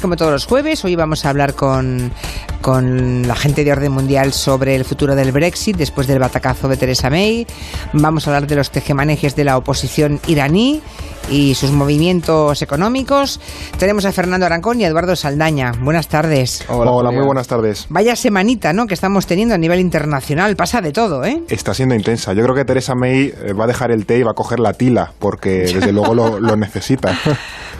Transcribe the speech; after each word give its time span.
Como 0.00 0.16
todos 0.16 0.30
los 0.30 0.46
jueves, 0.46 0.84
hoy 0.84 0.94
vamos 0.94 1.24
a 1.24 1.30
hablar 1.30 1.54
con, 1.54 2.12
con, 2.60 3.26
la 3.26 3.34
gente 3.34 3.64
de 3.64 3.72
orden 3.72 3.92
mundial 3.92 4.32
sobre 4.32 4.76
el 4.76 4.84
futuro 4.84 5.14
del 5.14 5.32
Brexit 5.32 5.76
después 5.76 6.06
del 6.06 6.18
batacazo 6.18 6.68
de 6.68 6.76
Theresa 6.76 7.10
May. 7.10 7.46
Vamos 7.92 8.26
a 8.26 8.30
hablar 8.30 8.46
de 8.46 8.56
los 8.56 8.70
tejemanejes 8.70 9.34
de 9.36 9.44
la 9.44 9.56
oposición 9.56 10.20
iraní 10.26 10.82
y 11.30 11.54
sus 11.54 11.72
movimientos 11.72 12.62
económicos. 12.62 13.40
Tenemos 13.78 14.04
a 14.04 14.12
Fernando 14.12 14.46
Arancón 14.46 14.80
y 14.80 14.84
a 14.84 14.88
Eduardo 14.88 15.16
Saldaña. 15.16 15.72
Buenas 15.80 16.08
tardes. 16.08 16.64
Hola, 16.68 16.90
Hola 16.90 17.10
muy 17.10 17.24
buenas 17.24 17.48
tardes. 17.48 17.86
Vaya 17.88 18.16
semanita, 18.16 18.72
¿no? 18.72 18.86
Que 18.86 18.94
estamos 18.94 19.26
teniendo 19.26 19.54
a 19.54 19.58
nivel 19.58 19.80
internacional. 19.80 20.56
Pasa 20.56 20.80
de 20.80 20.92
todo, 20.92 21.24
¿eh? 21.24 21.42
Está 21.48 21.74
siendo 21.74 21.94
intensa. 21.94 22.32
Yo 22.32 22.42
creo 22.42 22.54
que 22.54 22.64
Theresa 22.64 22.94
May 22.94 23.26
eh, 23.26 23.52
va 23.52 23.64
a 23.64 23.66
dejar 23.66 23.90
el 23.90 24.06
té 24.06 24.18
y 24.18 24.22
va 24.22 24.32
a 24.32 24.34
coger 24.34 24.60
la 24.60 24.72
tila, 24.72 25.12
porque 25.18 25.50
desde 25.74 25.92
luego 25.92 26.14
lo, 26.14 26.40
lo 26.40 26.56
necesita. 26.56 27.16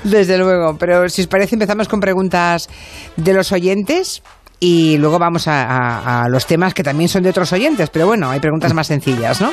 Desde 0.04 0.38
luego, 0.38 0.76
pero 0.78 1.08
si 1.08 1.22
os 1.22 1.26
parece 1.26 1.54
empezamos 1.54 1.88
con 1.88 2.00
preguntas 2.00 2.68
de 3.16 3.32
los 3.32 3.52
oyentes 3.52 4.22
y 4.58 4.96
luego 4.98 5.18
vamos 5.18 5.44
a, 5.48 6.26
los 6.30 6.46
temas 6.46 6.72
que 6.72 6.82
también 6.82 7.08
son 7.08 7.22
de 7.22 7.30
otros 7.30 7.52
oyentes, 7.52 7.90
pero 7.90 8.06
bueno, 8.06 8.30
hay 8.30 8.40
preguntas 8.40 8.72
más 8.72 8.86
sencillas, 8.86 9.40
¿no? 9.40 9.52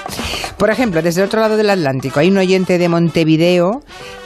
Por 0.58 0.70
ejemplo, 0.70 1.02
desde 1.02 1.22
el 1.22 1.27
otro 1.27 1.41
lado 1.41 1.58
del 1.58 1.70
Atlántico 1.70 2.20
hay 2.20 2.30
un 2.30 2.38
oyente 2.38 2.77
de 2.77 2.88
Montevideo 2.88 3.81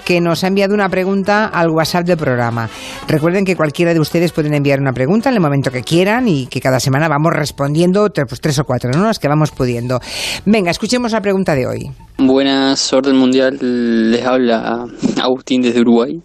que 0.08 0.22
nos 0.22 0.46
ha 0.46 0.48
enviado 0.48 0.74
una 0.74 0.88
pregunta 0.88 1.48
al 1.48 1.70
WhatsApp 1.70 2.06
del 2.06 2.16
programa. 2.16 2.70
Recuerden 3.10 3.44
que 3.44 3.58
cualquiera 3.58 3.94
de 3.94 4.00
ustedes 4.00 4.32
pueden 4.32 4.54
enviar 4.54 4.80
una 4.80 4.94
pregunta 4.94 5.28
en 5.28 5.36
el 5.36 5.42
momento 5.42 5.70
que 5.70 5.82
quieran 5.82 6.30
y 6.30 6.48
que 6.48 6.62
cada 6.62 6.80
semana 6.80 7.10
vamos 7.10 7.34
respondiendo 7.34 8.08
pues, 8.14 8.40
tres 8.40 8.58
o 8.60 8.64
cuatro, 8.64 8.90
¿no? 8.92 9.04
Las 9.04 9.20
que 9.20 9.28
vamos 9.28 9.52
pudiendo. 9.52 10.00
Venga, 10.46 10.72
escuchemos 10.72 11.12
la 11.12 11.20
pregunta 11.20 11.56
de 11.56 11.68
hoy. 11.68 11.92
Buenas, 12.20 12.94
Orden 12.94 13.18
Mundial. 13.18 13.58
Les 13.60 14.26
habla 14.26 14.86
Agustín 15.22 15.62
desde 15.62 15.82
Uruguay. 15.82 16.22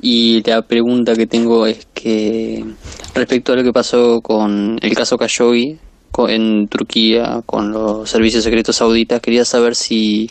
Y 0.00 0.42
la 0.42 0.62
pregunta 0.62 1.14
que 1.14 1.28
tengo 1.28 1.64
es 1.64 1.86
que 1.94 2.64
respecto 3.14 3.52
a 3.52 3.56
lo 3.56 3.62
que 3.62 3.72
pasó 3.72 4.20
con 4.20 4.78
el 4.82 4.94
caso 4.96 5.16
Khashoggi 5.16 5.78
en 6.28 6.66
Turquía 6.66 7.40
con 7.46 7.72
los 7.72 8.10
servicios 8.10 8.44
secretos 8.44 8.76
sauditas, 8.76 9.20
quería 9.20 9.44
saber 9.44 9.74
si 9.74 10.28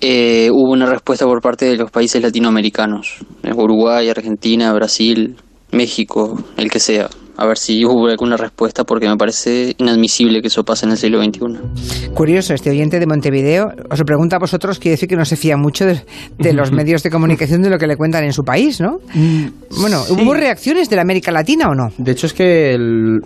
eh, 0.00 0.50
hubo 0.50 0.72
una 0.72 0.86
respuesta 0.86 1.26
por 1.26 1.40
parte 1.42 1.66
de 1.66 1.76
los 1.76 1.90
países 1.90 2.22
latinoamericanos, 2.22 3.18
Uruguay, 3.54 4.08
Argentina, 4.08 4.72
Brasil, 4.72 5.36
México, 5.72 6.42
el 6.56 6.70
que 6.70 6.80
sea 6.80 7.08
a 7.40 7.46
ver 7.46 7.56
si 7.56 7.86
hubo 7.86 8.06
alguna 8.06 8.36
respuesta 8.36 8.84
porque 8.84 9.08
me 9.08 9.16
parece 9.16 9.74
inadmisible 9.78 10.42
que 10.42 10.48
eso 10.48 10.62
pase 10.62 10.84
en 10.84 10.92
el 10.92 10.98
siglo 10.98 11.22
XXI. 11.22 12.10
Curioso, 12.12 12.52
este 12.52 12.68
oyente 12.68 13.00
de 13.00 13.06
Montevideo 13.06 13.72
os 13.90 13.98
lo 13.98 14.04
pregunta 14.04 14.36
a 14.36 14.38
vosotros, 14.38 14.78
quiere 14.78 14.92
decir 14.92 15.08
que 15.08 15.16
no 15.16 15.24
se 15.24 15.36
fía 15.36 15.56
mucho 15.56 15.86
de, 15.86 16.52
los 16.52 16.70
medios 16.80 17.02
de 17.02 17.08
comunicación 17.08 17.62
de 17.62 17.70
lo 17.70 17.78
que 17.78 17.86
le 17.86 17.96
cuentan 17.96 18.24
en 18.24 18.34
su 18.34 18.42
país, 18.42 18.78
¿no? 18.78 18.98
Mm, 19.14 19.46
bueno, 19.80 20.02
¿hubo 20.10 20.34
reacciones 20.34 20.90
de 20.90 20.96
la 20.96 21.02
América 21.02 21.30
Latina 21.30 21.68
o 21.70 21.74
no? 21.74 21.88
De 21.96 22.12
hecho 22.12 22.26
es 22.26 22.34
que 22.34 22.76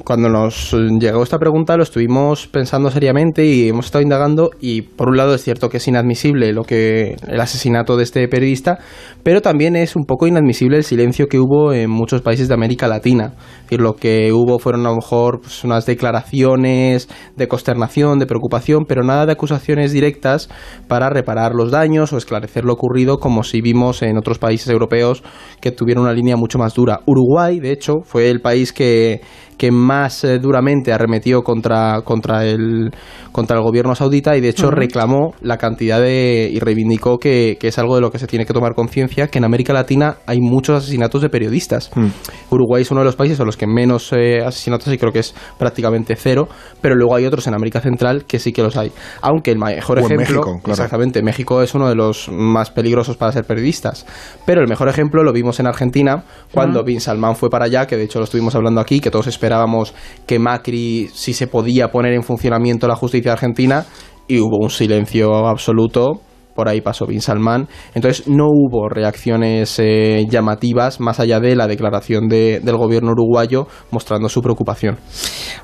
cuando 0.05 0.29
nos 0.29 0.73
llegó 1.01 1.25
esta 1.25 1.39
pregunta 1.39 1.77
lo 1.77 1.83
estuvimos 1.83 2.47
pensando 2.47 2.93
seriamente 2.93 3.45
y 3.45 3.69
hemos 3.69 3.87
estado 3.87 4.03
indagando 4.03 4.51
y 4.61 4.83
por 4.83 5.09
un 5.09 5.17
lado 5.17 5.35
es 5.35 5.43
cierto 5.43 5.69
que 5.69 5.79
es 5.79 5.89
inadmisible 5.89 6.53
lo 6.53 6.63
que 6.63 7.17
el 7.27 7.41
asesinato 7.41 7.97
de 7.97 8.05
este 8.05 8.29
periodista, 8.29 8.79
pero 9.25 9.43
también 9.43 9.75
es 9.75 9.97
un 9.97 10.05
poco 10.05 10.29
inadmisible 10.29 10.77
el 10.77 10.85
silencio 10.85 11.27
que 11.27 11.41
hubo 11.41 11.73
en 11.73 11.91
muchos 11.91 12.23
países 12.23 12.47
de 12.47 12.55
América 12.55 12.87
Latina. 12.87 13.33
Es 13.35 13.63
decir, 13.65 13.81
lo 13.81 13.97
que 14.05 14.35
hubo 14.35 14.59
fueron 14.59 14.85
a 14.85 14.91
lo 14.91 14.97
mejor 14.97 15.41
pues, 15.41 15.65
unas 15.65 15.87
declaraciones 15.87 17.09
de 17.37 17.49
consternación, 17.49 18.19
de 18.19 18.27
preocupación, 18.27 18.85
pero 18.87 19.03
nada 19.03 19.25
de 19.25 19.33
acusaciones 19.33 19.93
directas 19.93 20.51
para 20.89 21.09
reparar 21.09 21.55
los 21.55 21.71
daños 21.71 22.13
o 22.13 22.19
esclarecer 22.19 22.67
lo 22.67 22.75
ocurrido, 22.75 23.17
como 23.17 23.45
si 23.45 23.63
vimos 23.63 24.03
en 24.03 24.19
otros 24.19 24.39
países 24.39 24.69
europeos 24.69 25.23
que 25.63 25.71
tuvieron 25.71 26.05
una 26.05 26.13
línea 26.13 26.37
mucho 26.37 26.59
más 26.59 26.75
dura. 26.75 27.01
Uruguay, 27.07 27.61
de 27.61 27.73
hecho, 27.73 28.03
fue 28.05 28.29
el 28.29 28.43
país 28.43 28.75
que, 28.75 29.23
que 29.57 29.71
más 29.71 30.25
eh, 30.25 30.39
duramente 30.39 30.93
arremetió 30.93 31.43
contra, 31.43 32.03
contra, 32.03 32.45
el, 32.45 32.91
contra 33.33 33.57
el 33.57 33.63
gobierno 33.63 33.95
saudita 33.95 34.37
y 34.37 34.41
de 34.41 34.49
hecho 34.49 34.71
reclamó 34.71 35.35
la 35.41 35.59
cantidad 35.59 36.01
de 36.01 36.49
y 36.53 36.59
reivindicó 36.59 37.19
que, 37.19 37.57
que, 37.59 37.69
es 37.69 37.79
algo 37.79 37.95
de 37.95 38.01
lo 38.01 38.11
que 38.11 38.19
se 38.19 38.27
tiene 38.27 38.47
que 38.47 38.53
tomar 38.53 38.75
conciencia, 38.75 39.29
que 39.29 39.39
en 39.39 39.45
América 39.45 39.73
Latina 39.73 40.17
hay 40.27 40.41
muchos 40.41 40.77
asesinatos 40.79 41.23
de 41.23 41.29
periodistas. 41.29 41.91
Mm. 41.95 42.09
Uruguay 42.51 42.83
es 42.83 42.91
uno 42.91 43.01
de 43.01 43.07
los 43.07 43.17
países 43.17 43.41
a 43.41 43.45
los 43.45 43.57
que 43.57 43.67
menos 43.67 44.13
eh, 44.13 44.41
asesinatos 44.45 44.93
y 44.93 44.99
creo 44.99 45.13
que 45.13 45.21
es 45.21 45.35
prácticamente 45.59 46.17
cero, 46.17 46.49
pero 46.81 46.95
luego 46.95 47.17
hay 47.17 47.27
otros 47.27 47.47
en 47.47 47.55
América 47.55 47.81
Central 47.81 48.25
que 48.25 48.39
sí 48.39 48.53
que 48.53 48.63
los 48.63 48.77
hay. 48.77 48.93
Aunque 49.23 49.53
el 49.53 49.59
mejor 49.59 49.99
ejemplo, 49.99 50.43
México, 50.43 50.61
exactamente, 50.67 51.23
México 51.23 51.63
es 51.63 51.75
uno 51.75 51.89
de 51.89 51.95
los 51.95 52.29
más 52.31 52.71
peligrosos 52.71 53.17
para 53.17 53.33
ser 53.33 53.45
periodistas, 53.45 54.07
pero 54.47 54.61
el 54.61 54.69
mejor 54.69 54.89
ejemplo 54.89 55.23
lo 55.23 55.33
vimos 55.33 55.61
en 55.61 55.67
Argentina 55.67 56.25
cuando 56.53 56.85
Bin 56.85 57.01
Salman 57.01 57.37
fue 57.37 57.51
para 57.51 57.67
allá, 57.67 57.87
que 57.87 57.97
de 57.97 58.05
hecho 58.05 58.19
lo 58.19 58.25
estuvimos 58.25 58.55
hablando 58.55 58.81
aquí, 58.81 59.01
que 59.01 59.11
todos 59.11 59.27
esperábamos 59.45 59.95
que 60.27 60.39
Macri 60.39 61.09
si 61.13 61.35
se 61.35 61.47
podía 61.47 61.89
poner 61.89 62.15
en 62.15 62.23
funcionamiento 62.23 62.89
la 62.89 62.97
justicia 62.97 63.33
argentina 63.33 63.85
y 64.27 64.41
hubo 64.41 64.57
un 64.57 64.71
silencio 64.71 65.47
absoluto 65.47 66.23
por 66.55 66.69
ahí 66.69 66.81
pasó 66.81 67.07
Bin 67.07 67.21
Salman. 67.21 67.69
Entonces 67.95 68.29
no 68.29 68.47
hubo 68.49 68.89
reacciones 68.89 69.79
eh, 69.79 70.25
llamativas 70.29 71.01
más 71.01 71.21
allá 71.21 71.41
de 71.41 71.57
la 71.57 71.67
declaración 71.67 72.29
de, 72.29 72.61
del 72.63 72.77
gobierno 72.77 73.13
uruguayo 73.13 73.67
mostrando 73.91 74.29
su 74.29 74.41
preocupación. 74.41 74.99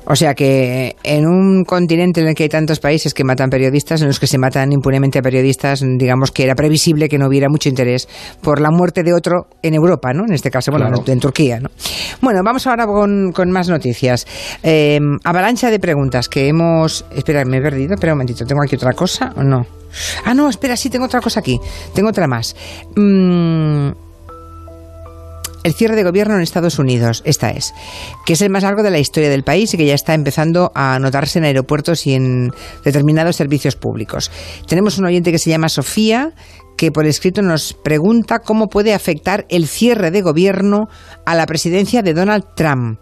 O 0.05 0.15
sea 0.15 0.33
que 0.33 0.95
en 1.03 1.25
un 1.25 1.63
continente 1.63 2.21
en 2.21 2.27
el 2.27 2.35
que 2.35 2.43
hay 2.43 2.49
tantos 2.49 2.79
países 2.79 3.13
que 3.13 3.23
matan 3.23 3.49
periodistas, 3.49 4.01
en 4.01 4.07
los 4.07 4.19
que 4.19 4.27
se 4.27 4.37
matan 4.37 4.71
impunemente 4.71 5.19
a 5.19 5.21
periodistas, 5.21 5.83
digamos 5.97 6.31
que 6.31 6.43
era 6.43 6.55
previsible 6.55 7.07
que 7.07 7.17
no 7.17 7.27
hubiera 7.27 7.47
mucho 7.49 7.69
interés 7.69 8.07
por 8.41 8.59
la 8.59 8.71
muerte 8.71 9.03
de 9.03 9.13
otro 9.13 9.47
en 9.61 9.73
Europa, 9.73 10.13
¿no? 10.13 10.23
En 10.27 10.33
este 10.33 10.49
caso, 10.49 10.71
bueno, 10.71 10.87
en, 11.05 11.19
Turquía, 11.19 11.59
¿no? 11.59 11.69
Bueno, 12.21 12.41
vamos 12.43 12.65
ahora 12.67 12.85
con, 12.85 13.31
con 13.31 13.51
más 13.51 13.69
noticias. 13.69 14.25
Eh, 14.63 14.99
avalancha 15.23 15.69
de 15.69 15.79
preguntas 15.79 16.27
que 16.27 16.47
hemos... 16.47 17.05
Espera, 17.15 17.45
me 17.45 17.57
he 17.57 17.61
perdido. 17.61 17.93
Espera 17.93 18.13
un 18.13 18.17
momentito, 18.17 18.45
¿tengo 18.45 18.61
aquí 18.63 18.75
otra 18.75 18.93
cosa 18.93 19.33
o 19.35 19.43
no? 19.43 19.80
Ah, 20.25 20.33
no, 20.33 20.49
espera, 20.49 20.75
sí, 20.77 20.89
tengo 20.89 21.05
otra 21.05 21.21
cosa 21.21 21.39
aquí. 21.39 21.59
Tengo 21.93 22.09
otra 22.09 22.27
más. 22.27 22.55
Mm, 22.95 23.89
el 25.63 25.73
cierre 25.73 25.95
de 25.95 26.03
gobierno 26.03 26.35
en 26.35 26.41
Estados 26.41 26.79
Unidos, 26.79 27.21
esta 27.25 27.51
es, 27.51 27.73
que 28.25 28.33
es 28.33 28.41
el 28.41 28.49
más 28.49 28.63
largo 28.63 28.81
de 28.81 28.89
la 28.89 28.99
historia 28.99 29.29
del 29.29 29.43
país 29.43 29.73
y 29.73 29.77
que 29.77 29.85
ya 29.85 29.93
está 29.93 30.13
empezando 30.13 30.71
a 30.73 30.97
notarse 30.99 31.39
en 31.39 31.45
aeropuertos 31.45 32.07
y 32.07 32.15
en 32.15 32.51
determinados 32.83 33.35
servicios 33.35 33.75
públicos. 33.75 34.31
Tenemos 34.67 34.97
un 34.97 35.05
oyente 35.05 35.31
que 35.31 35.37
se 35.37 35.51
llama 35.51 35.69
Sofía, 35.69 36.33
que 36.77 36.91
por 36.91 37.05
escrito 37.05 37.41
nos 37.41 37.73
pregunta 37.73 38.39
cómo 38.39 38.67
puede 38.67 38.93
afectar 38.93 39.45
el 39.49 39.67
cierre 39.67 40.11
de 40.11 40.21
gobierno 40.21 40.87
a 41.25 41.35
la 41.35 41.45
presidencia 41.45 42.01
de 42.01 42.13
Donald 42.13 42.43
Trump. 42.55 42.99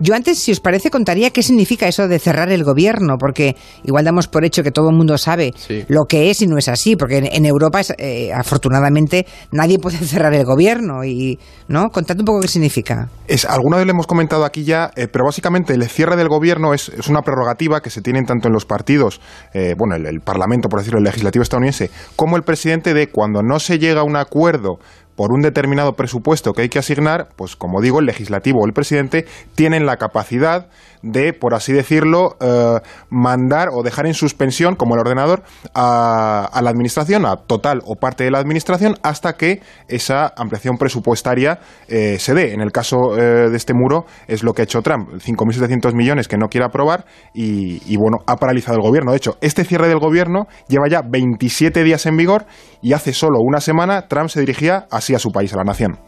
Yo 0.00 0.14
antes, 0.14 0.38
si 0.38 0.52
os 0.52 0.60
parece, 0.60 0.90
contaría 0.90 1.30
qué 1.30 1.42
significa 1.42 1.88
eso 1.88 2.08
de 2.08 2.18
cerrar 2.18 2.50
el 2.50 2.64
gobierno, 2.64 3.16
porque 3.18 3.56
igual 3.84 4.04
damos 4.04 4.28
por 4.28 4.44
hecho 4.44 4.62
que 4.62 4.70
todo 4.70 4.90
el 4.90 4.96
mundo 4.96 5.16
sabe 5.18 5.54
lo 5.88 6.04
que 6.08 6.30
es 6.30 6.42
y 6.42 6.46
no 6.46 6.58
es 6.58 6.68
así, 6.68 6.96
porque 6.96 7.18
en, 7.32 7.46
Europa, 7.46 7.80
eh, 7.98 8.32
afortunadamente, 8.32 9.26
nadie 9.50 9.78
puede 9.78 9.96
cerrar 10.04 10.34
el 10.34 10.44
gobierno. 10.44 11.04
y 11.04 11.38
¿no? 11.68 11.88
Contad 11.90 12.18
un 12.18 12.24
poco 12.24 12.40
qué 12.40 12.48
significa. 12.48 13.08
Es, 13.26 13.44
alguna 13.44 13.78
vez 13.78 13.86
lo 13.86 13.92
hemos 13.92 14.06
comentado 14.06 14.44
aquí 14.44 14.64
ya, 14.64 14.90
eh, 14.96 15.08
pero 15.08 15.24
básicamente 15.24 15.72
el 15.72 15.88
cierre 15.88 16.16
del 16.16 16.28
gobierno 16.28 16.74
es, 16.74 16.90
una 17.08 17.22
prerrogativa 17.22 17.80
que 17.80 17.90
se 17.90 18.02
tienen 18.02 18.26
tanto 18.26 18.48
en 18.48 18.54
los 18.54 18.66
partidos, 18.66 19.20
eh, 19.54 19.74
bueno, 19.76 19.96
el, 19.96 20.06
el 20.06 20.20
Parlamento, 20.20 20.68
por 20.68 20.80
decirlo, 20.80 20.98
el 20.98 21.04
legislativo 21.04 21.42
estadounidense, 21.42 21.90
como 22.16 22.36
el 22.36 22.42
presidente 22.42 22.94
de 22.94 23.08
cuando 23.22 23.44
no 23.44 23.60
se 23.60 23.78
llega 23.78 24.00
a 24.00 24.02
un 24.02 24.16
acuerdo 24.16 24.80
por 25.14 25.32
un 25.32 25.42
determinado 25.42 25.92
presupuesto 25.92 26.52
que 26.52 26.62
hay 26.62 26.68
que 26.68 26.80
asignar, 26.80 27.28
pues 27.36 27.54
como 27.54 27.80
digo, 27.80 28.00
el 28.00 28.06
legislativo 28.06 28.60
o 28.60 28.66
el 28.66 28.72
presidente 28.72 29.26
tienen 29.54 29.86
la 29.86 29.96
capacidad 29.96 30.66
de, 31.02 31.32
por 31.32 31.54
así 31.54 31.72
decirlo, 31.72 32.36
eh, 32.40 32.80
mandar 33.10 33.68
o 33.72 33.82
dejar 33.82 34.06
en 34.06 34.14
suspensión, 34.14 34.76
como 34.76 34.94
el 34.94 35.00
ordenador, 35.00 35.42
a, 35.74 36.60
la 36.62 36.70
administración, 36.70 37.26
a 37.26 37.36
total 37.36 37.82
o 37.84 37.96
parte 37.96 38.24
de 38.24 38.30
la 38.30 38.38
administración, 38.38 38.94
hasta 39.02 39.34
que 39.34 39.60
esa 39.88 40.32
ampliación 40.36 40.76
presupuestaria 40.76 41.58
eh, 41.88 42.18
se 42.18 42.34
dé. 42.34 42.52
En 42.52 42.60
el 42.60 42.70
caso 42.70 43.16
eh, 43.18 43.50
de 43.50 43.56
este 43.56 43.74
muro 43.74 44.06
es 44.28 44.42
lo 44.42 44.54
que 44.54 44.62
ha 44.62 44.64
hecho 44.64 44.80
Trump, 44.82 45.10
5.700 45.14 45.94
millones 45.94 46.28
que 46.28 46.38
no 46.38 46.48
quiere 46.48 46.66
aprobar 46.66 47.04
y, 47.34 47.82
y, 47.92 47.96
bueno, 47.96 48.18
ha 48.26 48.36
paralizado 48.36 48.76
el 48.76 48.82
gobierno. 48.82 49.10
De 49.10 49.16
hecho, 49.16 49.36
este 49.40 49.64
cierre 49.64 49.88
del 49.88 49.98
gobierno 49.98 50.46
lleva 50.68 50.88
ya 50.88 51.02
27 51.02 51.82
días 51.82 52.06
en 52.06 52.16
vigor 52.16 52.46
y 52.82 52.92
hace 52.92 53.12
solo 53.12 53.38
una 53.40 53.60
semana 53.60 54.08
Trump 54.08 54.28
se 54.28 54.40
dirigía 54.40 54.86
así 54.90 55.14
a 55.14 55.18
su 55.18 55.30
país, 55.30 55.52
a 55.54 55.56
la 55.56 55.64
nación. 55.64 55.98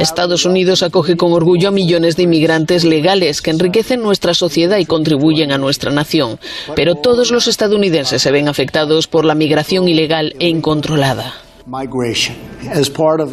Estados 0.00 0.44
Unidos 0.44 0.82
acoge 0.82 1.16
con 1.16 1.32
orgullo 1.32 1.68
a 1.68 1.70
millones 1.70 2.16
de 2.16 2.24
inmigrantes 2.24 2.84
legales 2.84 3.40
que 3.40 3.50
enriquecen 3.50 4.02
nuestra 4.02 4.34
sociedad 4.34 4.78
y 4.78 4.86
contribuyen 4.86 5.52
a 5.52 5.58
nuestra 5.58 5.92
nación. 5.92 6.40
Pero 6.74 6.96
todos 6.96 7.30
los 7.30 7.46
estadounidenses 7.46 8.20
se 8.20 8.32
ven 8.32 8.48
afectados 8.48 9.06
por 9.06 9.24
la 9.24 9.34
migración 9.34 9.86
ilegal 9.86 10.34
e 10.40 10.48
incontrolada. 10.48 11.34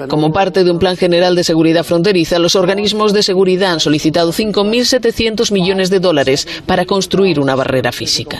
Como 0.09 0.31
parte 0.31 0.63
de 0.65 0.71
un 0.71 0.77
plan 0.77 0.97
general 0.97 1.35
de 1.35 1.43
seguridad 1.45 1.85
fronteriza, 1.85 2.37
los 2.37 2.55
organismos 2.55 3.13
de 3.13 3.23
seguridad 3.23 3.71
han 3.71 3.79
solicitado 3.79 4.33
5.700 4.33 5.51
millones 5.53 5.89
de 5.89 6.01
dólares 6.01 6.45
para 6.65 6.85
construir 6.85 7.39
una 7.39 7.55
barrera 7.55 7.93
física. 7.93 8.37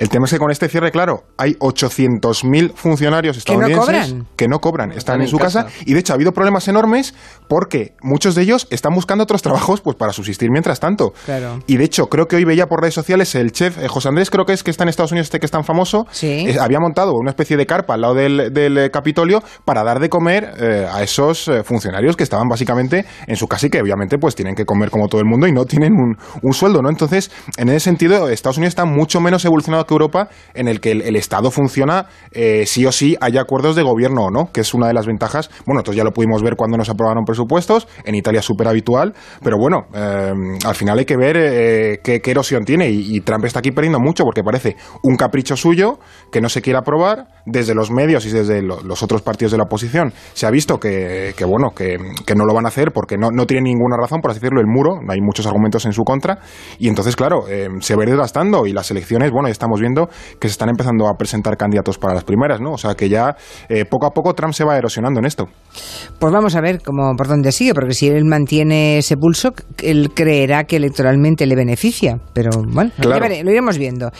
El 0.00 0.08
tema 0.08 0.24
es 0.24 0.30
que 0.30 0.38
con 0.38 0.50
este 0.50 0.66
cierre, 0.70 0.90
claro, 0.90 1.24
hay 1.36 1.52
800.000 1.56 2.72
funcionarios 2.74 3.36
estadounidenses 3.36 4.14
que 4.34 4.48
no 4.48 4.58
cobran, 4.58 4.92
están, 4.92 5.20
en, 5.20 5.28
su 5.28 5.36
casa. 5.36 5.66
y 5.84 5.92
de 5.92 6.00
hecho 6.00 6.14
ha 6.14 6.16
habido 6.16 6.32
problemas 6.32 6.66
enormes 6.68 7.14
porque 7.48 7.92
muchos 8.00 8.34
de 8.34 8.40
ellos 8.40 8.66
están 8.70 8.94
buscando 8.94 9.24
otros 9.24 9.42
trabajos 9.42 9.82
pues 9.82 9.96
para 9.96 10.14
subsistir 10.14 10.50
mientras 10.50 10.80
tanto. 10.80 11.12
Y 11.66 11.76
de 11.76 11.84
hecho 11.84 12.06
creo 12.06 12.28
que 12.28 12.36
hoy 12.36 12.44
veía 12.44 12.66
por 12.66 12.80
redes 12.80 12.94
sociales 12.94 13.34
el 13.34 13.52
chef 13.52 13.76
eh, 13.76 13.88
José 13.88 14.08
Andrés, 14.08 14.30
creo 14.30 14.46
que 14.46 14.54
es 14.54 14.62
que 14.62 14.70
está 14.70 14.84
en 14.84 14.88
Estados 14.88 15.12
Unidos, 15.12 15.26
este 15.26 15.38
que 15.38 15.44
es 15.44 15.52
tan 15.52 15.64
famoso, 15.64 16.06
eh, 16.22 16.56
había 16.58 16.80
montado 16.80 17.12
una 17.12 17.32
especie 17.32 17.58
de 17.58 17.66
carpa 17.66 17.92
al 17.92 18.00
lado 18.00 18.14
del, 18.14 18.54
del 18.54 18.90
Capitolio 18.90 19.42
para 19.66 19.84
dar 19.84 20.00
de 20.00 20.08
comer 20.08 20.46
a 20.90 21.02
esos 21.02 21.50
funcionarios 21.64 22.16
que 22.16 22.22
estaban 22.22 22.48
básicamente 22.48 23.04
en 23.26 23.36
su 23.36 23.46
casa 23.46 23.66
y 23.66 23.70
que 23.70 23.82
obviamente 23.82 24.16
pues 24.16 24.34
tienen 24.34 24.54
que 24.54 24.64
comer 24.64 24.88
como 24.88 25.08
todo 25.08 25.20
el 25.20 25.26
mundo 25.26 25.46
y 25.46 25.52
no 25.52 25.66
tienen 25.66 25.92
un, 25.92 26.16
un 26.40 26.52
sueldo, 26.54 26.80
¿no? 26.80 26.88
Entonces, 26.88 27.30
en 27.58 27.68
ese 27.68 27.80
sentido, 27.80 28.30
Estados 28.30 28.56
Unidos 28.56 28.70
está 28.70 28.86
mucho 28.86 29.20
menos 29.20 29.44
evolucionado 29.44 29.84
Europa, 29.94 30.28
en 30.54 30.68
el 30.68 30.80
que 30.80 30.92
el, 30.92 31.16
Estado 31.16 31.50
funciona 31.50 32.06
eh, 32.32 32.64
sí 32.66 32.86
o 32.86 32.92
sí, 32.92 33.16
haya 33.20 33.42
acuerdos 33.42 33.76
de 33.76 33.82
gobierno 33.82 34.24
o 34.24 34.30
no, 34.30 34.50
que 34.52 34.62
es 34.62 34.74
una 34.74 34.86
de 34.86 34.94
las 34.94 35.06
ventajas. 35.06 35.50
Bueno, 35.66 35.78
nosotros 35.78 35.96
ya 35.96 36.04
lo 36.04 36.12
pudimos 36.12 36.42
ver 36.42 36.56
cuando 36.56 36.76
nos 36.76 36.88
aprobaron 36.88 37.24
presupuestos, 37.24 37.88
en 38.04 38.14
Italia 38.14 38.42
súper 38.42 38.68
habitual, 38.68 39.14
pero 39.42 39.58
bueno, 39.58 39.86
eh, 39.94 40.32
al 40.64 40.74
final 40.74 40.98
hay 40.98 41.04
que 41.04 41.16
ver 41.16 41.36
eh, 41.36 42.00
qué, 42.02 42.22
erosión 42.30 42.64
tiene 42.64 42.88
y, 42.88 43.20
Trump 43.20 43.44
está 43.44 43.58
aquí 43.58 43.70
perdiendo 43.70 44.00
mucho 44.00 44.24
porque 44.24 44.42
parece 44.42 44.76
un 45.02 45.16
capricho 45.16 45.56
suyo 45.56 45.98
que 46.32 46.40
no 46.40 46.48
se 46.48 46.62
quiere 46.62 46.78
aprobar 46.78 47.26
desde 47.50 47.74
los 47.74 47.90
medios 47.90 48.26
y 48.26 48.30
desde 48.30 48.62
los 48.62 49.02
otros 49.02 49.22
partidos 49.22 49.52
de 49.52 49.58
la 49.58 49.64
oposición. 49.64 50.12
Se 50.32 50.46
ha 50.46 50.50
visto 50.50 50.78
que, 50.78 51.34
bueno, 51.46 51.70
que, 51.74 51.98
no 52.34 52.46
lo 52.46 52.54
van 52.54 52.64
a 52.64 52.68
hacer 52.68 52.92
porque 52.92 53.18
no, 53.18 53.30
no 53.30 53.46
tiene 53.46 53.70
ninguna 53.70 53.96
razón, 54.00 54.20
por 54.20 54.30
así 54.30 54.40
decirlo, 54.40 54.60
el 54.60 54.66
muro, 54.66 55.00
hay 55.08 55.20
muchos 55.20 55.46
argumentos 55.46 55.84
en 55.84 55.92
su 55.92 56.04
contra 56.04 56.38
y 56.78 56.88
entonces, 56.88 57.16
claro, 57.16 57.44
se 57.80 57.96
va 57.96 58.02
a 58.02 58.04
ir 58.04 58.10
desgastando 58.10 58.66
y 58.66 58.72
las 58.72 58.90
elecciones, 58.90 59.30
bueno, 59.30 59.48
ya 59.48 59.52
estamos 59.52 59.80
viendo 59.80 60.08
que 60.38 60.48
se 60.48 60.52
están 60.52 60.68
empezando 60.68 61.08
a 61.08 61.14
presentar 61.14 61.56
candidatos 61.56 61.98
para 61.98 62.14
las 62.14 62.24
primeras, 62.24 62.60
¿no? 62.60 62.72
O 62.72 62.78
sea 62.78 62.94
que 62.94 63.08
ya 63.08 63.36
eh, 63.68 63.84
poco 63.84 64.06
a 64.06 64.10
poco 64.10 64.34
Trump 64.34 64.54
se 64.54 64.64
va 64.64 64.76
erosionando 64.76 65.20
en 65.20 65.26
esto. 65.26 65.48
Pues 66.18 66.32
vamos 66.32 66.54
a 66.56 66.60
ver 66.60 66.80
cómo 66.82 67.14
por 67.16 67.28
dónde 67.28 67.52
sigue, 67.52 67.74
porque 67.74 67.94
si 67.94 68.08
él 68.08 68.24
mantiene 68.24 68.98
ese 68.98 69.16
pulso, 69.16 69.52
él 69.82 70.10
creerá 70.14 70.64
que 70.64 70.76
electoralmente 70.76 71.46
le 71.46 71.56
beneficia. 71.56 72.18
Pero 72.32 72.50
bueno, 72.66 72.90
lo 72.98 73.50
iremos 73.50 73.78
viendo. 73.78 74.10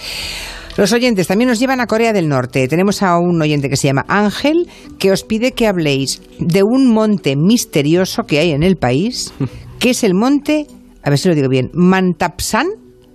Los 0.76 0.92
oyentes 0.92 1.26
también 1.26 1.48
nos 1.48 1.58
llevan 1.58 1.80
a 1.80 1.86
Corea 1.86 2.12
del 2.12 2.28
Norte. 2.28 2.66
Tenemos 2.68 3.02
a 3.02 3.18
un 3.18 3.40
oyente 3.42 3.68
que 3.68 3.76
se 3.76 3.88
llama 3.88 4.04
Ángel, 4.08 4.68
que 4.98 5.12
os 5.12 5.24
pide 5.24 5.52
que 5.52 5.66
habléis 5.66 6.22
de 6.38 6.62
un 6.62 6.92
monte 6.92 7.36
misterioso 7.36 8.24
que 8.24 8.38
hay 8.38 8.52
en 8.52 8.62
el 8.62 8.76
país, 8.76 9.32
que 9.78 9.90
es 9.90 10.04
el 10.04 10.14
monte, 10.14 10.66
a 11.02 11.10
ver 11.10 11.18
si 11.18 11.28
lo 11.28 11.34
digo 11.34 11.48
bien, 11.48 11.70
Mantapsan 11.74 12.68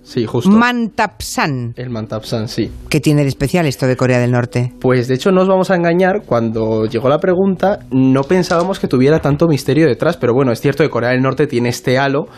Sí, 0.06 0.24
justo. 0.24 0.50
Mantapsan. 0.50 1.74
El 1.74 1.90
Mantapsan, 1.90 2.46
sí. 2.46 2.70
¿Qué 2.88 3.00
tiene 3.00 3.22
de 3.22 3.28
especial 3.28 3.66
esto 3.66 3.88
de 3.88 3.96
Corea 3.96 4.20
del 4.20 4.30
Norte? 4.30 4.72
Pues 4.80 5.08
de 5.08 5.14
hecho 5.14 5.32
no 5.32 5.42
os 5.42 5.48
vamos 5.48 5.72
a 5.72 5.74
engañar, 5.74 6.22
cuando 6.24 6.86
llegó 6.86 7.08
la 7.08 7.18
pregunta 7.18 7.80
no 7.90 8.22
pensábamos 8.22 8.78
que 8.78 8.86
tuviera 8.86 9.18
tanto 9.18 9.48
misterio 9.48 9.88
detrás, 9.88 10.16
pero 10.16 10.32
bueno, 10.32 10.52
es 10.52 10.60
cierto 10.60 10.84
que 10.84 10.90
Corea 10.90 11.10
del 11.10 11.22
Norte 11.22 11.48
tiene 11.48 11.70
este 11.70 11.98
halo 11.98 12.28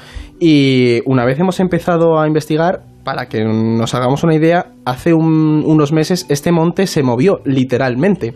y 0.40 1.00
una 1.04 1.26
vez 1.26 1.38
hemos 1.40 1.60
empezado 1.60 2.18
a 2.18 2.26
investigar, 2.26 2.84
para 3.08 3.24
que 3.30 3.42
nos 3.42 3.94
hagamos 3.94 4.22
una 4.22 4.34
idea, 4.34 4.74
hace 4.84 5.14
unos 5.14 5.92
meses 5.92 6.26
este 6.28 6.52
monte 6.52 6.86
se 6.86 7.02
movió 7.02 7.40
literalmente. 7.46 8.34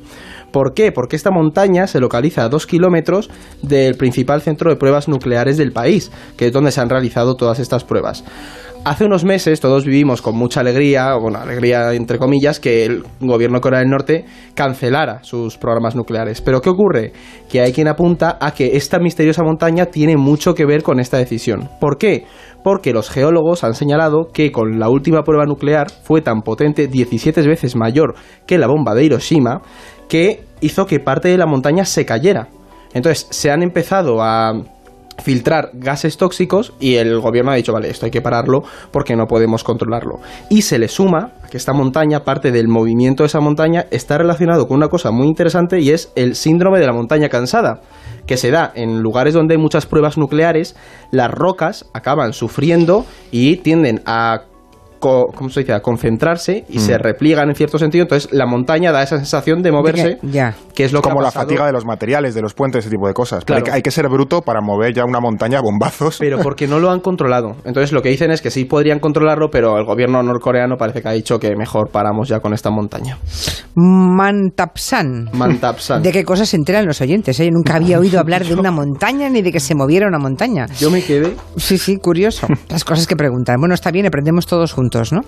¿Por 0.50 0.72
qué? 0.72 0.92
Porque 0.92 1.14
esta 1.14 1.30
montaña 1.30 1.86
se 1.86 2.00
localiza 2.00 2.44
a 2.44 2.48
dos 2.48 2.66
kilómetros 2.66 3.28
del 3.60 3.98
principal 3.98 4.40
centro 4.40 4.70
de 4.70 4.76
pruebas 4.76 5.08
nucleares 5.08 5.58
del 5.58 5.72
país, 5.72 6.10
que 6.38 6.46
es 6.46 6.54
donde 6.54 6.72
se 6.72 6.80
han 6.80 6.88
realizado 6.88 7.36
todas 7.36 7.58
estas 7.58 7.84
pruebas. 7.84 8.24
Hace 8.84 9.04
unos 9.04 9.24
meses 9.24 9.60
todos 9.60 9.84
vivimos 9.84 10.22
con 10.22 10.36
mucha 10.36 10.58
alegría, 10.58 11.14
bueno, 11.14 11.38
alegría 11.38 11.92
entre 11.92 12.18
comillas, 12.18 12.58
que 12.58 12.84
el 12.84 13.04
gobierno 13.20 13.58
de 13.58 13.60
Corea 13.60 13.78
del 13.78 13.88
Norte 13.88 14.24
cancelara 14.56 15.22
sus 15.22 15.56
programas 15.56 15.94
nucleares. 15.94 16.40
Pero 16.40 16.60
¿qué 16.60 16.70
ocurre? 16.70 17.12
Que 17.48 17.60
hay 17.60 17.72
quien 17.72 17.86
apunta 17.86 18.38
a 18.40 18.50
que 18.50 18.76
esta 18.76 18.98
misteriosa 18.98 19.44
montaña 19.44 19.86
tiene 19.86 20.16
mucho 20.16 20.56
que 20.56 20.66
ver 20.66 20.82
con 20.82 20.98
esta 20.98 21.16
decisión. 21.18 21.68
¿Por 21.80 21.96
qué? 21.96 22.24
Porque 22.64 22.92
los 22.92 23.08
geólogos 23.08 23.62
han 23.62 23.74
señalado 23.74 24.30
que 24.34 24.50
con 24.50 24.80
la 24.80 24.88
última 24.88 25.22
prueba 25.22 25.44
nuclear 25.46 25.88
fue 26.02 26.20
tan 26.20 26.42
potente, 26.42 26.88
17 26.88 27.40
veces 27.42 27.76
mayor 27.76 28.16
que 28.48 28.58
la 28.58 28.66
bomba 28.66 28.96
de 28.96 29.04
Hiroshima, 29.04 29.62
que 30.08 30.42
hizo 30.60 30.86
que 30.86 30.98
parte 30.98 31.28
de 31.28 31.38
la 31.38 31.46
montaña 31.46 31.84
se 31.84 32.04
cayera. 32.04 32.48
Entonces 32.94 33.28
se 33.30 33.52
han 33.52 33.62
empezado 33.62 34.20
a 34.22 34.52
filtrar 35.22 35.70
gases 35.74 36.16
tóxicos 36.16 36.72
y 36.80 36.96
el 36.96 37.20
gobierno 37.20 37.52
ha 37.52 37.56
dicho, 37.56 37.72
vale, 37.72 37.90
esto 37.90 38.06
hay 38.06 38.10
que 38.10 38.20
pararlo 38.20 38.62
porque 38.90 39.16
no 39.16 39.26
podemos 39.26 39.64
controlarlo. 39.64 40.20
Y 40.48 40.62
se 40.62 40.78
le 40.78 40.88
suma 40.88 41.32
que 41.50 41.56
esta 41.56 41.72
montaña, 41.72 42.24
parte 42.24 42.50
del 42.50 42.68
movimiento 42.68 43.22
de 43.22 43.26
esa 43.26 43.40
montaña, 43.40 43.86
está 43.90 44.18
relacionado 44.18 44.66
con 44.66 44.78
una 44.78 44.88
cosa 44.88 45.10
muy 45.10 45.26
interesante 45.26 45.80
y 45.80 45.90
es 45.90 46.12
el 46.16 46.34
síndrome 46.34 46.78
de 46.78 46.86
la 46.86 46.92
montaña 46.92 47.28
cansada, 47.28 47.82
que 48.26 48.36
se 48.36 48.50
da 48.50 48.72
en 48.74 49.02
lugares 49.02 49.34
donde 49.34 49.54
hay 49.54 49.60
muchas 49.60 49.86
pruebas 49.86 50.16
nucleares, 50.16 50.76
las 51.10 51.30
rocas 51.30 51.86
acaban 51.92 52.32
sufriendo 52.32 53.04
y 53.30 53.56
tienden 53.56 54.00
a 54.06 54.44
¿cómo 55.02 55.50
se 55.50 55.60
dice? 55.60 55.72
a 55.72 55.80
concentrarse 55.80 56.64
y 56.68 56.78
se 56.78 56.94
mm. 56.94 57.00
repliegan 57.00 57.48
en 57.48 57.54
cierto 57.54 57.78
sentido. 57.78 58.02
Entonces 58.02 58.32
la 58.32 58.46
montaña 58.46 58.92
da 58.92 59.02
esa 59.02 59.16
sensación 59.16 59.62
de 59.62 59.72
moverse, 59.72 60.18
ya. 60.22 60.54
que 60.74 60.84
es 60.84 60.92
lo 60.92 61.02
como 61.02 61.20
la 61.20 61.30
fatiga 61.30 61.66
de 61.66 61.72
los 61.72 61.84
materiales, 61.84 62.34
de 62.34 62.42
los 62.42 62.54
puentes, 62.54 62.84
ese 62.84 62.90
tipo 62.90 63.06
de 63.06 63.14
cosas. 63.14 63.44
Claro. 63.44 63.64
Hay, 63.72 63.82
que 63.82 63.90
ser 63.90 64.08
bruto 64.08 64.42
para 64.42 64.60
mover 64.60 64.94
ya 64.94 65.04
una 65.04 65.20
montaña 65.20 65.58
a 65.58 65.62
bombazos. 65.62 66.18
Pero 66.18 66.38
porque 66.42 66.66
no 66.66 66.78
lo 66.78 66.90
han 66.90 67.00
controlado. 67.00 67.56
Entonces 67.64 67.92
lo 67.92 68.02
que 68.02 68.10
dicen 68.10 68.30
es 68.30 68.40
que 68.40 68.50
sí 68.50 68.64
podrían 68.64 69.00
controlarlo, 69.00 69.48
pero 69.50 69.76
el 69.76 69.84
gobierno 69.84 70.22
norcoreano 70.22 70.76
parece 70.76 71.02
que 71.02 71.08
ha 71.08 71.12
dicho 71.12 71.38
que 71.38 71.56
mejor 71.56 71.90
paramos 71.90 72.28
ya 72.28 72.40
con 72.40 72.52
esta 72.52 72.70
montaña. 72.70 73.18
Mantapsan. 73.74 75.30
Mantapsan. 75.32 76.02
¿De 76.02 76.12
qué 76.12 76.24
cosas 76.24 76.48
se 76.48 76.56
enteran 76.56 76.86
los 76.86 77.00
oyentes? 77.00 77.38
Eh? 77.40 77.50
Nunca 77.50 77.76
había 77.76 77.98
oído 77.98 78.20
hablar 78.20 78.44
de 78.44 78.54
una 78.58 78.70
montaña 78.70 79.28
ni 79.28 79.42
de 79.42 79.50
que 79.50 79.60
se 79.60 79.74
moviera 79.74 80.06
una 80.06 80.18
montaña. 80.18 80.66
Yo 80.78 80.90
me 80.90 81.02
quedé. 81.02 81.34
Sí, 81.56 81.78
sí, 81.78 81.96
curioso. 81.96 82.46
Las 82.68 82.84
cosas 82.84 83.06
que 83.06 83.16
preguntan. 83.16 83.56
Bueno, 83.58 83.74
está 83.74 83.90
bien, 83.90 84.06
aprendemos 84.06 84.46
todos 84.46 84.72
juntos 84.72 84.91
juntos, 84.92 85.12
¿no? 85.12 85.24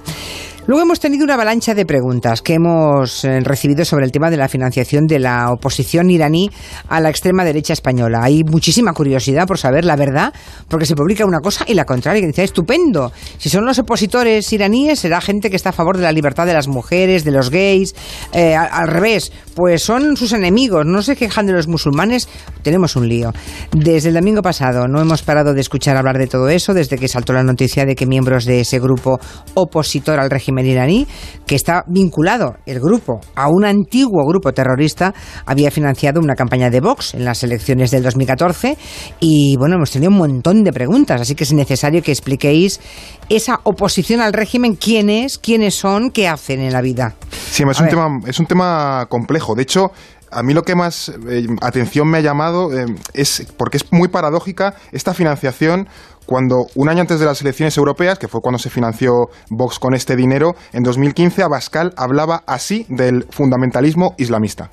Luego 0.66 0.82
hemos 0.82 0.99
tenido 0.99 1.25
una 1.25 1.34
avalancha 1.34 1.75
de 1.75 1.84
preguntas 1.84 2.40
que 2.40 2.55
hemos 2.55 3.22
eh, 3.26 3.40
recibido 3.40 3.84
sobre 3.84 4.06
el 4.06 4.12
tema 4.12 4.31
de 4.31 4.38
la 4.38 4.49
financiación 4.49 5.06
de 5.06 5.19
la 5.19 5.50
oposición 5.52 6.08
iraní 6.08 6.49
a 6.88 7.00
la 7.02 7.11
extrema 7.11 7.44
derecha 7.44 7.75
española. 7.75 8.20
Hay 8.22 8.44
muchísima 8.44 8.94
curiosidad 8.94 9.46
por 9.46 9.58
saber 9.58 9.84
la 9.84 9.94
verdad, 9.94 10.32
porque 10.69 10.87
se 10.87 10.96
publica 10.96 11.26
una 11.26 11.40
cosa 11.40 11.66
y 11.69 11.75
la 11.75 11.84
contraria, 11.84 12.22
que 12.22 12.28
dice, 12.28 12.44
estupendo. 12.44 13.12
Si 13.37 13.50
son 13.50 13.66
los 13.66 13.78
opositores 13.78 14.50
iraníes, 14.55 15.00
será 15.00 15.20
gente 15.20 15.50
que 15.50 15.56
está 15.56 15.69
a 15.69 15.72
favor 15.72 15.99
de 15.99 16.05
la 16.05 16.12
libertad 16.12 16.46
de 16.46 16.55
las 16.55 16.66
mujeres, 16.66 17.25
de 17.25 17.31
los 17.31 17.50
gays. 17.50 17.94
Eh, 18.32 18.56
al, 18.56 18.88
revés, 18.88 19.32
pues 19.55 19.82
son 19.82 20.16
sus 20.16 20.32
enemigos, 20.32 20.87
no 20.87 21.02
se 21.02 21.14
quejan 21.14 21.44
de 21.44 21.52
los 21.52 21.69
musulmanes. 21.69 22.26
Tenemos 22.62 22.96
un 22.96 23.06
lío. 23.06 23.34
Desde 23.70 24.08
el 24.08 24.14
domingo 24.14 24.40
pasado 24.40 24.88
no 24.88 25.02
hemos 25.02 25.20
parado 25.20 25.52
de 25.52 25.61
escuchar 25.61 25.99
hablar 25.99 26.16
de 26.16 26.26
todo 26.26 26.49
eso, 26.49 26.73
desde 26.73 26.97
que 26.97 27.06
saltó 27.06 27.35
la 27.35 27.42
noticia 27.42 27.85
de 27.85 27.94
que 27.94 28.06
miembros 28.06 28.47
de 28.47 28.61
ese 28.61 28.78
grupo 28.78 29.21
opositor 29.52 30.18
al 30.18 30.30
régimen 30.30 30.53
iraní, 30.62 31.06
que 31.46 31.54
está 31.54 31.84
vinculado 31.87 32.56
el 32.66 32.80
grupo 32.80 33.20
a 33.34 33.49
un 33.49 33.64
antiguo 33.64 34.25
grupo 34.26 34.52
terrorista, 34.52 35.14
había 35.46 35.70
financiado 35.70 36.20
una 36.20 36.34
campaña 36.34 36.70
de 36.70 36.80
Vox 36.80 37.14
en 37.14 37.25
las 37.25 37.42
elecciones 37.42 37.90
del 37.90 38.02
2014 38.02 38.76
y 39.20 39.56
bueno, 39.56 39.76
hemos 39.76 39.90
tenido 39.90 40.11
un 40.11 40.18
montón 40.18 40.62
de 40.62 40.73
preguntas, 40.73 41.20
así 41.20 41.34
que 41.34 41.44
es 41.44 41.52
necesario 41.52 42.02
que 42.02 42.12
expliquéis 42.12 42.80
esa 43.28 43.61
oposición 43.64 44.20
al 44.20 44.32
régimen, 44.32 44.76
quién 44.76 45.11
es, 45.11 45.38
quiénes 45.38 45.75
son, 45.75 46.11
qué 46.11 46.28
hacen 46.28 46.61
en 46.61 46.73
la 46.73 46.80
vida. 46.80 47.14
Sí, 47.30 47.62
es 47.68 47.80
un, 47.80 47.88
tema, 47.88 48.08
es 48.26 48.38
un 48.38 48.46
tema 48.46 49.06
complejo. 49.08 49.54
De 49.54 49.62
hecho, 49.62 49.92
a 50.31 50.43
mí 50.43 50.54
lo 50.54 50.62
que 50.62 50.75
más 50.75 51.11
eh, 51.28 51.47
atención 51.61 52.09
me 52.09 52.19
ha 52.19 52.21
llamado 52.21 52.73
eh, 52.73 52.87
es 53.12 53.47
porque 53.57 53.76
es 53.76 53.93
muy 53.93 54.09
paradójica 54.09 54.75
esta 54.93 55.14
financiación 55.14 55.88
cuando 56.26 56.66
un 56.75 56.88
año 56.88 57.02
antes 57.02 57.21
de 57.21 57.26
las 57.26 57.40
elecciones 57.43 57.76
europeas, 57.76 58.19
que 58.19 58.28
fue 58.28 58.40
cuando 58.40 58.59
se 58.59 58.71
financió 58.71 59.28
Vox 59.50 59.78
con 59.78 59.95
este 59.95 60.16
dinero, 60.16 60.54
en 60.73 60.83
2015 60.83 61.43
Abascal 61.43 61.93
hablaba 61.97 62.43
así 62.47 62.87
del 62.88 63.26
fundamentalismo 63.31 64.14
islamista. 64.16 64.71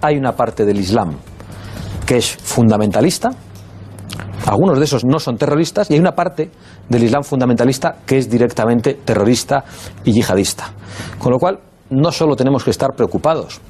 Hay 0.00 0.16
una 0.16 0.32
parte 0.32 0.64
del 0.64 0.80
Islam 0.80 1.16
que 2.06 2.16
es 2.18 2.36
fundamentalista, 2.36 3.30
algunos 4.46 4.78
de 4.78 4.84
esos 4.84 5.04
no 5.04 5.18
son 5.18 5.36
terroristas, 5.36 5.90
y 5.90 5.94
hay 5.94 6.00
una 6.00 6.12
parte 6.12 6.50
del 6.88 7.04
Islam 7.04 7.22
fundamentalista 7.22 7.96
que 8.06 8.18
es 8.18 8.28
directamente 8.28 8.94
terrorista 9.04 9.64
y 10.04 10.12
yihadista. 10.12 10.72
Con 11.18 11.32
lo 11.32 11.38
cual, 11.38 11.60
no 11.90 12.12
solo 12.12 12.36
tenemos 12.36 12.64
que 12.64 12.70
estar 12.70 12.90
preocupados 12.94 13.60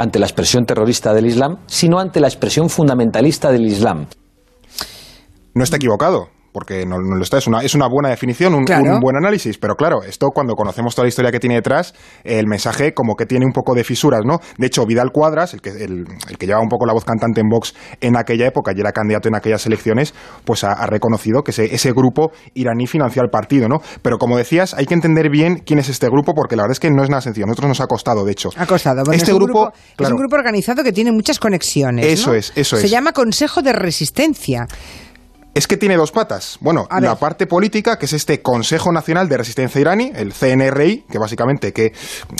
ante 0.00 0.18
la 0.18 0.24
expresión 0.24 0.64
terrorista 0.64 1.12
del 1.12 1.26
Islam, 1.26 1.58
sino 1.66 1.98
ante 1.98 2.20
la 2.20 2.26
expresión 2.26 2.70
fundamentalista 2.70 3.52
del 3.52 3.66
Islam. 3.66 4.06
No 5.54 5.62
está 5.62 5.76
equivocado 5.76 6.28
porque 6.52 6.84
no, 6.86 6.98
lo 6.98 7.22
está, 7.22 7.38
es 7.38 7.46
una, 7.46 7.60
es 7.60 7.74
una 7.74 7.86
buena 7.88 8.08
definición, 8.08 8.54
un, 8.54 8.64
buen 9.00 9.16
análisis, 9.16 9.58
pero 9.58 9.74
claro, 9.76 10.02
esto 10.02 10.28
cuando 10.34 10.54
conocemos 10.54 10.94
toda 10.94 11.04
la 11.04 11.08
historia 11.08 11.30
que 11.30 11.38
tiene 11.38 11.56
detrás, 11.56 11.94
el 12.24 12.46
mensaje 12.46 12.92
como 12.92 13.14
que 13.14 13.26
tiene 13.26 13.46
un 13.46 13.52
poco 13.52 13.74
de 13.74 13.84
fisuras, 13.84 14.20
¿no? 14.24 14.40
De 14.58 14.66
hecho, 14.66 14.84
Vidal 14.86 15.10
Cuadras, 15.12 15.54
el 15.54 15.60
que, 15.60 15.70
el, 15.70 16.04
que 16.38 16.46
llevaba 16.46 16.62
un 16.62 16.68
poco 16.68 16.86
la 16.86 16.92
voz 16.92 17.04
cantante 17.04 17.40
en 17.40 17.48
Vox 17.48 17.74
en 18.00 18.16
aquella 18.16 18.46
época 18.46 18.72
y 18.76 18.80
era 18.80 18.92
candidato 18.92 19.28
en 19.28 19.36
aquellas 19.36 19.64
elecciones, 19.66 20.14
pues 20.44 20.64
ha, 20.64 20.86
reconocido 20.86 21.42
que 21.42 21.52
ese, 21.52 21.72
ese, 21.74 21.92
grupo 21.92 22.32
iraní 22.54 22.86
financió 22.86 23.22
al 23.22 23.28
partido, 23.28 23.68
¿no? 23.68 23.78
Pero 24.02 24.18
como 24.18 24.36
decías, 24.36 24.74
hay 24.74 24.86
que 24.86 24.94
entender 24.94 25.30
bien 25.30 25.62
quién 25.64 25.78
es 25.78 25.88
este 25.88 26.08
grupo, 26.08 26.34
porque 26.34 26.56
la 26.56 26.62
verdad 26.62 26.72
es 26.72 26.80
que 26.80 26.90
no 26.90 27.02
es 27.02 27.10
nada 27.10 27.20
sencillo. 27.20 27.44
A 27.44 27.48
nosotros 27.48 27.68
nos 27.68 27.80
ha 27.80 27.86
costado, 27.86 28.24
de 28.24 28.32
hecho. 28.32 28.50
Ha 28.56 28.66
costado. 28.66 29.02
este 29.12 29.32
grupo, 29.32 29.72
es 29.98 30.10
un 30.10 30.16
grupo 30.16 30.36
organizado 30.36 30.82
que 30.82 30.92
tiene 30.92 31.12
muchas 31.12 31.38
conexiones. 31.38 32.06
Eso 32.06 32.34
es, 32.34 32.52
eso 32.56 32.76
es. 32.76 32.82
Se 32.82 32.88
llama 32.88 33.12
Consejo 33.12 33.62
de 33.62 33.72
Resistencia. 33.72 34.66
Es 35.52 35.66
que 35.66 35.76
tiene 35.76 35.96
dos 35.96 36.12
patas. 36.12 36.58
Bueno, 36.60 36.86
la 37.00 37.16
parte 37.16 37.46
política, 37.48 37.98
que 37.98 38.06
es 38.06 38.12
este 38.12 38.40
Consejo 38.40 38.92
Nacional 38.92 39.28
de 39.28 39.36
Resistencia 39.36 39.80
Iraní, 39.80 40.12
el 40.14 40.32
CNRI, 40.32 41.06
que 41.10 41.18
básicamente 41.18 41.72
que 41.72 41.92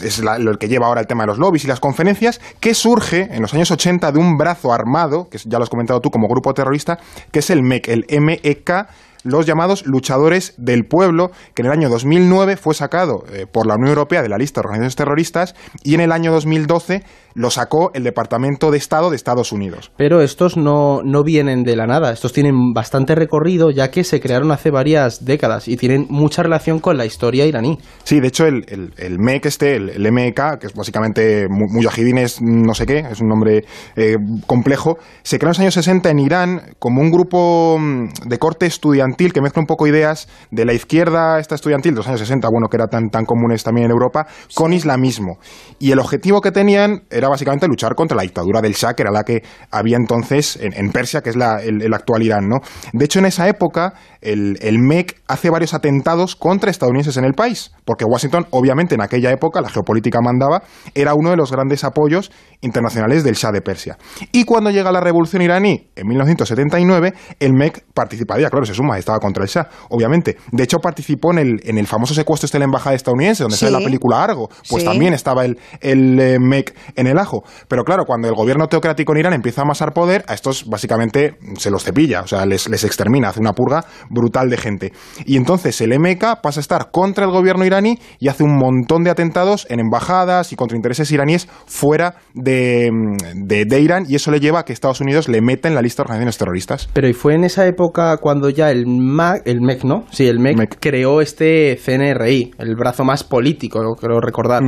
es 0.02 0.20
lo 0.20 0.58
que 0.58 0.68
lleva 0.68 0.86
ahora 0.86 1.00
el 1.00 1.08
tema 1.08 1.24
de 1.24 1.28
los 1.28 1.38
lobbies 1.38 1.64
y 1.64 1.66
las 1.66 1.80
conferencias, 1.80 2.40
que 2.60 2.72
surge 2.72 3.28
en 3.32 3.42
los 3.42 3.52
años 3.52 3.70
80 3.72 4.12
de 4.12 4.18
un 4.18 4.36
brazo 4.36 4.72
armado, 4.72 5.28
que 5.28 5.38
ya 5.38 5.58
lo 5.58 5.64
has 5.64 5.70
comentado 5.70 6.00
tú 6.00 6.10
como 6.10 6.28
grupo 6.28 6.54
terrorista, 6.54 6.98
que 7.32 7.40
es 7.40 7.50
el 7.50 7.62
MEC, 7.62 7.88
el 7.88 8.04
MEK, 8.20 8.86
los 9.24 9.46
llamados 9.46 9.86
luchadores 9.86 10.54
del 10.56 10.86
pueblo, 10.86 11.30
que 11.54 11.62
en 11.62 11.66
el 11.66 11.72
año 11.72 11.88
2009 11.88 12.56
fue 12.56 12.74
sacado 12.74 13.24
eh, 13.32 13.46
por 13.50 13.66
la 13.66 13.74
Unión 13.74 13.88
Europea 13.88 14.22
de 14.22 14.28
la 14.28 14.38
lista 14.38 14.60
de 14.60 14.66
organizaciones 14.66 14.96
terroristas 14.96 15.54
y 15.82 15.94
en 15.94 16.00
el 16.00 16.12
año 16.12 16.32
2012 16.32 17.02
lo 17.34 17.50
sacó 17.50 17.90
el 17.94 18.04
Departamento 18.04 18.70
de 18.70 18.78
Estado 18.78 19.10
de 19.10 19.16
Estados 19.16 19.52
Unidos. 19.52 19.92
Pero 19.96 20.20
estos 20.20 20.56
no, 20.56 21.02
no 21.04 21.22
vienen 21.22 21.62
de 21.62 21.76
la 21.76 21.86
nada, 21.86 22.12
estos 22.12 22.32
tienen 22.32 22.72
bastante 22.72 23.14
recorrido 23.14 23.70
ya 23.70 23.90
que 23.90 24.04
se 24.04 24.20
crearon 24.20 24.50
hace 24.52 24.70
varias 24.70 25.24
décadas 25.24 25.68
y 25.68 25.76
tienen 25.76 26.06
mucha 26.08 26.42
relación 26.42 26.80
con 26.80 26.96
la 26.96 27.06
historia 27.06 27.46
iraní. 27.46 27.78
Sí, 28.04 28.20
de 28.20 28.28
hecho 28.28 28.46
el, 28.46 28.92
el, 28.96 29.18
MEC 29.18 29.46
este, 29.46 29.76
el, 29.76 30.12
MEK, 30.12 30.58
que 30.58 30.66
es 30.66 30.74
básicamente 30.74 31.46
Mujahidines 31.48 32.40
no 32.42 32.74
sé 32.74 32.86
qué, 32.86 32.98
es 32.98 33.20
un 33.20 33.28
nombre 33.28 33.64
eh, 33.96 34.16
complejo, 34.46 34.98
se 35.22 35.38
creó 35.38 35.48
en 35.48 35.50
los 35.50 35.60
años 35.60 35.74
60 35.74 36.10
en 36.10 36.18
Irán 36.18 36.60
como 36.78 37.00
un 37.00 37.10
grupo 37.10 37.78
mm, 37.78 38.28
de 38.28 38.38
corte 38.38 38.66
estudiantil 38.66 39.32
que 39.32 39.40
mezcla 39.40 39.60
un 39.60 39.66
poco 39.66 39.86
ideas 39.86 40.28
de 40.50 40.64
la 40.64 40.72
izquierda 40.72 41.38
esta 41.38 41.54
estudiantil 41.54 41.92
de 41.92 41.98
los 41.98 42.08
años 42.08 42.20
60, 42.20 42.48
bueno, 42.50 42.68
que 42.68 42.76
era 42.76 42.86
tan, 42.86 43.10
tan 43.10 43.24
comunes 43.24 43.62
también 43.62 43.86
en 43.86 43.90
Europa, 43.90 44.26
con 44.54 44.72
islamismo. 44.72 45.38
Y 45.78 45.92
el 45.92 45.98
objetivo 45.98 46.40
que 46.40 46.50
tenían 46.50 47.02
era 47.20 47.28
básicamente 47.28 47.66
luchar 47.66 47.94
contra 47.94 48.16
la 48.16 48.22
dictadura 48.22 48.60
del 48.60 48.72
Shah, 48.72 48.94
que 48.94 49.02
era 49.02 49.10
la 49.10 49.22
que 49.22 49.42
había 49.70 49.96
entonces 49.96 50.58
en, 50.60 50.90
Persia, 50.90 51.20
que 51.20 51.30
es 51.30 51.36
la, 51.36 51.60
el, 51.62 51.92
actual 51.94 52.22
Irán. 52.22 52.48
¿no? 52.48 52.58
De 52.92 53.04
hecho, 53.04 53.18
en 53.18 53.26
esa 53.26 53.48
época, 53.48 53.94
el, 54.20 54.58
el 54.60 54.78
MEC 54.78 55.20
hace 55.28 55.50
varios 55.50 55.74
atentados 55.74 56.36
contra 56.36 56.70
estadounidenses 56.70 57.16
en 57.16 57.24
el 57.24 57.32
país, 57.34 57.72
porque 57.84 58.04
Washington, 58.04 58.46
obviamente, 58.50 58.94
en 58.94 59.02
aquella 59.02 59.30
época, 59.30 59.60
la 59.60 59.68
geopolítica 59.68 60.20
mandaba, 60.22 60.62
era 60.94 61.14
uno 61.14 61.30
de 61.30 61.36
los 61.36 61.52
grandes 61.52 61.84
apoyos 61.84 62.30
internacionales 62.60 63.24
del 63.24 63.34
Shah 63.34 63.52
de 63.52 63.62
Persia. 63.62 63.96
Y 64.32 64.44
cuando 64.44 64.70
llega 64.70 64.92
la 64.92 65.00
revolución 65.00 65.42
iraní, 65.42 65.88
en 65.96 66.06
1979, 66.06 67.14
el 67.38 67.52
MEC 67.52 67.84
participaría, 67.94 68.50
claro, 68.50 68.66
se 68.66 68.74
suma, 68.74 68.98
estaba 68.98 69.18
contra 69.18 69.44
el 69.44 69.48
Shah, 69.48 69.68
obviamente. 69.90 70.36
De 70.50 70.64
hecho, 70.64 70.78
participó 70.78 71.32
en 71.32 71.38
el, 71.38 71.60
en 71.64 71.78
el 71.78 71.86
famoso 71.86 72.14
secuestro 72.14 72.46
este 72.46 72.58
de 72.58 72.60
la 72.60 72.64
embajada 72.66 72.96
estadounidense, 72.96 73.44
donde 73.44 73.56
sale 73.56 73.72
la 73.72 73.78
película 73.78 74.22
Argo, 74.22 74.48
pues 74.68 74.84
también 74.84 75.14
estaba 75.14 75.44
el, 75.44 75.58
el 75.80 76.18
eh, 76.18 76.38
MEC 76.38 76.74
en 76.96 77.06
el 77.06 77.09
ajo. 77.18 77.42
Pero 77.68 77.84
claro, 77.84 78.04
cuando 78.06 78.28
el 78.28 78.34
gobierno 78.34 78.66
teocrático 78.66 79.12
en 79.12 79.18
Irán 79.18 79.32
empieza 79.32 79.62
a 79.62 79.64
amasar 79.64 79.92
poder, 79.92 80.24
a 80.26 80.34
estos 80.34 80.68
básicamente 80.68 81.36
se 81.56 81.70
los 81.70 81.84
cepilla, 81.84 82.22
o 82.22 82.26
sea, 82.26 82.46
les, 82.46 82.68
les 82.68 82.84
extermina, 82.84 83.28
hace 83.28 83.40
una 83.40 83.52
purga 83.52 83.84
brutal 84.08 84.50
de 84.50 84.56
gente. 84.56 84.92
Y 85.24 85.36
entonces 85.36 85.80
el 85.80 85.98
MK 85.98 86.40
pasa 86.42 86.60
a 86.60 86.62
estar 86.62 86.90
contra 86.90 87.24
el 87.24 87.30
gobierno 87.30 87.64
iraní 87.64 87.98
y 88.18 88.28
hace 88.28 88.44
un 88.44 88.56
montón 88.56 89.04
de 89.04 89.10
atentados 89.10 89.66
en 89.70 89.80
embajadas 89.80 90.52
y 90.52 90.56
contra 90.56 90.76
intereses 90.76 91.10
iraníes 91.10 91.48
fuera 91.66 92.16
de, 92.34 92.90
de, 93.34 93.80
Irán 93.80 94.04
y 94.08 94.16
eso 94.16 94.30
le 94.30 94.40
lleva 94.40 94.60
a 94.60 94.64
que 94.64 94.72
Estados 94.72 95.00
Unidos 95.00 95.28
le 95.28 95.40
meta 95.40 95.68
en 95.68 95.74
la 95.74 95.82
lista 95.82 96.02
de 96.02 96.04
organizaciones 96.04 96.38
terroristas. 96.38 96.88
Pero 96.92 97.08
y 97.08 97.12
fue 97.12 97.34
en 97.34 97.44
esa 97.44 97.66
época 97.66 98.16
cuando 98.18 98.50
ya 98.50 98.70
el 98.70 98.86
MAC, 98.86 99.42
el 99.46 99.60
MEC, 99.60 99.84
¿no? 99.84 100.04
Sí, 100.10 100.26
el 100.26 100.38
MEC, 100.38 100.78
creó 100.80 101.20
este 101.20 101.78
CNRI, 101.82 102.54
el 102.58 102.76
brazo 102.76 103.04
más 103.04 103.24
político, 103.24 103.80
creo 103.98 104.20
recordar. 104.20 104.62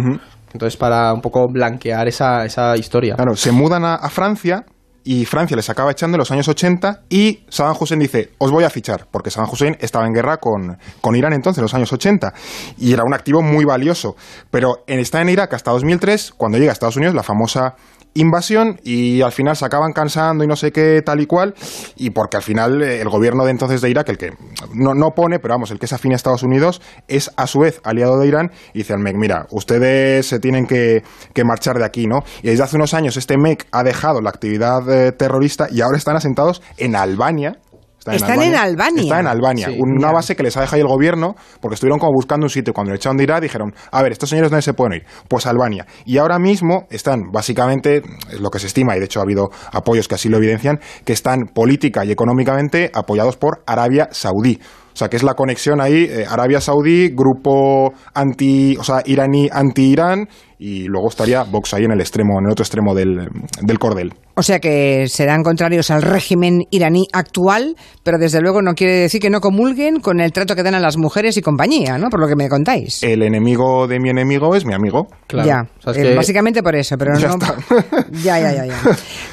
Entonces, 0.53 0.77
para 0.77 1.13
un 1.13 1.21
poco 1.21 1.49
blanquear 1.49 2.09
esa, 2.09 2.45
esa 2.45 2.77
historia. 2.77 3.15
Claro, 3.15 3.37
se 3.37 3.53
mudan 3.53 3.85
a, 3.85 3.99
Francia 4.11 4.65
y 5.05 5.25
Francia 5.25 5.57
les 5.57 5.69
acaba 5.69 5.91
echando 5.91 6.17
en 6.17 6.21
los 6.21 6.31
años 6.31 6.47
80 6.49 7.03
y 7.09 7.45
Saddam 7.49 7.77
Hussein 7.81 7.99
dice, 7.99 8.31
os 8.39 8.51
voy 8.51 8.65
a 8.65 8.71
fichar, 8.71 9.09
porque 9.11 9.31
Saddam 9.31 9.51
Hussein 9.51 9.77
estaba 9.81 10.07
en 10.07 10.13
guerra 10.13 10.37
con, 10.37 10.79
con 11.01 11.17
Irán 11.17 11.33
entonces, 11.33 11.59
en 11.59 11.63
los 11.63 11.75
años 11.75 11.93
80, 11.93 12.33
y 12.79 12.93
era 12.93 13.03
un 13.05 13.15
activo 13.15 13.43
muy 13.43 13.65
valioso. 13.65 14.15
Pero 14.51 14.85
está 14.87 15.21
en 15.21 15.31
Irak 15.31 15.55
hasta 15.55 15.71
2003, 15.71 16.33
cuando 16.37 16.59
llega 16.59 16.71
a 16.71 16.75
Estados 16.75 16.97
Unidos, 16.97 17.15
la 17.15 17.23
famosa 17.23 17.75
invasión 18.15 18.79
y 18.83 19.23
al 19.23 19.33
final 19.33 19.57
se 19.57 19.65
acaban 19.65 19.93
cansando 19.93 20.45
y 20.45 20.47
no 20.47 20.57
sé 20.57 20.73
qué 20.73 21.03
tal 21.03 21.21
y 21.21 21.27
cual 21.27 21.55
y 21.97 22.11
porque 22.11 22.37
al 22.37 22.43
final 22.43 22.83
eh, 22.83 23.01
el 23.01 23.09
gobierno 23.09 23.45
de 23.45 23.51
entonces 23.51 23.81
de 23.81 23.91
Irak 23.91 24.09
el 24.11 24.19
que 24.19 24.33
no, 24.75 24.95
no 24.95 25.11
pone 25.15 25.39
pero 25.39 25.55
vamos 25.55 25.71
el 25.71 25.79
que 25.79 25.87
es 25.87 25.93
afín 25.93 26.13
a 26.13 26.17
Estados 26.17 26.43
Unidos 26.43 26.83
es 27.09 27.31
a 27.37 27.47
su 27.47 27.61
vez 27.61 27.81
aliado 27.85 28.19
de 28.19 28.27
Irán 28.27 28.51
y 28.75 28.79
dice 28.79 28.93
al 28.93 29.01
MEC 29.01 29.17
mira 29.17 29.47
ustedes 29.51 30.27
se 30.27 30.41
tienen 30.41 30.67
que, 30.67 31.03
que 31.33 31.45
marchar 31.45 31.79
de 31.79 31.85
aquí 31.85 32.07
¿no? 32.07 32.23
y 32.43 32.49
desde 32.49 32.65
hace 32.65 32.77
unos 32.77 32.95
años 32.95 33.17
este 33.17 33.39
MEC 33.39 33.67
ha 33.73 33.83
dejado 33.83 34.21
la 34.21 34.31
actividad 34.31 34.89
eh, 34.91 35.13
terrorista 35.13 35.69
y 35.71 35.81
ahora 35.81 35.97
están 35.97 36.17
asentados 36.17 36.63
en 36.77 36.97
Albania 36.97 37.59
están 38.11 38.43
en 38.43 38.55
Albania. 38.55 39.03
Está 39.03 39.21
en 39.21 39.27
Albania. 39.27 39.69
una 39.79 40.13
base 40.13 40.35
que 40.35 40.43
les 40.43 40.57
ha 40.57 40.61
dejado 40.63 40.83
el 40.83 40.89
gobierno 40.89 41.35
porque 41.61 41.75
estuvieron 41.75 41.99
como 41.99 42.13
buscando 42.13 42.45
un 42.47 42.51
sitio. 42.51 42.73
Cuando 42.73 42.91
le 42.93 42.97
echaron 42.97 43.17
de 43.17 43.25
Irak 43.25 43.43
dijeron, 43.43 43.73
a 43.91 44.03
ver, 44.03 44.13
estos 44.13 44.29
señores 44.29 44.51
no 44.51 44.61
se 44.61 44.75
pueden 44.75 45.01
ir. 45.01 45.07
Pues 45.29 45.47
Albania. 45.47 45.87
Y 46.05 46.19
ahora 46.19 46.39
mismo 46.39 46.87
están 46.91 47.31
básicamente, 47.33 48.03
es 48.31 48.41
lo 48.41 48.51
que 48.51 48.59
se 48.59 48.67
estima, 48.67 48.97
y 48.97 49.01
de 49.01 49.07
hecho 49.07 49.21
ha 49.21 49.23
habido 49.23 49.51
apoyos 49.73 50.09
que 50.09 50.15
así 50.15 50.29
lo 50.29 50.39
evidencian, 50.39 50.81
que 51.05 51.13
están 51.13 51.47
política 51.55 52.05
y 52.05 52.13
económicamente 52.13 52.91
apoyados 52.95 53.37
por 53.37 53.63
Arabia 53.67 54.09
Saudí. 54.11 54.59
O 54.93 54.97
sea, 54.97 55.09
que 55.09 55.17
es 55.17 55.23
la 55.23 55.35
conexión 55.35 55.81
ahí, 55.81 56.05
eh, 56.05 56.27
Arabia 56.29 56.61
Saudí, 56.61 57.09
grupo 57.09 57.95
anti, 58.13 58.77
o 58.79 58.85
sea, 58.85 59.03
iraní 59.07 59.49
anti-Irán, 59.51 60.29
y 60.63 60.85
luego 60.85 61.09
estaría 61.09 61.43
Vox 61.43 61.75
ahí 61.75 61.85
en 61.85 61.91
el 61.91 62.01
extremo, 62.01 62.39
en 62.39 62.47
el 62.47 62.53
otro 62.53 62.63
extremo 62.63 62.95
del, 62.95 63.29
del 63.63 63.79
cordel. 63.81 64.15
O 64.35 64.43
sea 64.43 64.61
que 64.61 65.09
serán 65.09 65.43
contrarios 65.43 65.91
al 65.91 66.03
régimen 66.03 66.63
iraní 66.71 67.07
actual, 67.13 67.77
pero 68.03 68.17
desde 68.17 68.41
luego 68.41 68.63
no 68.63 68.75
quiere 68.75 68.95
decir 68.95 69.21
que 69.21 69.29
no 69.29 69.41
comulguen 69.41 70.01
con 70.01 70.21
el 70.21 70.33
trato 70.33 70.55
que 70.55 70.63
dan 70.63 70.75
a 70.75 70.81
las 70.81 70.97
mujeres 70.97 71.37
y 71.37 71.43
compañía, 71.43 71.99
¿no? 71.99 72.09
Por 72.09 72.21
lo 72.21 72.29
que 72.29 72.37
me 72.37 72.49
contáis. 72.49 73.03
El 73.03 73.23
enemigo 73.23 73.87
de 73.89 73.99
mi 73.99 74.09
enemigo 74.09 74.55
es 74.55 74.65
mi 74.65 74.73
amigo. 74.73 75.09
Claro. 75.27 75.49
Ya, 75.49 75.93
eh, 75.93 76.15
básicamente 76.15 76.63
por 76.63 76.77
eso, 76.77 76.97
pero 76.97 77.13
no. 77.19 77.37
ya, 78.23 78.39
ya, 78.39 78.53
ya, 78.53 78.67
ya. 78.67 78.81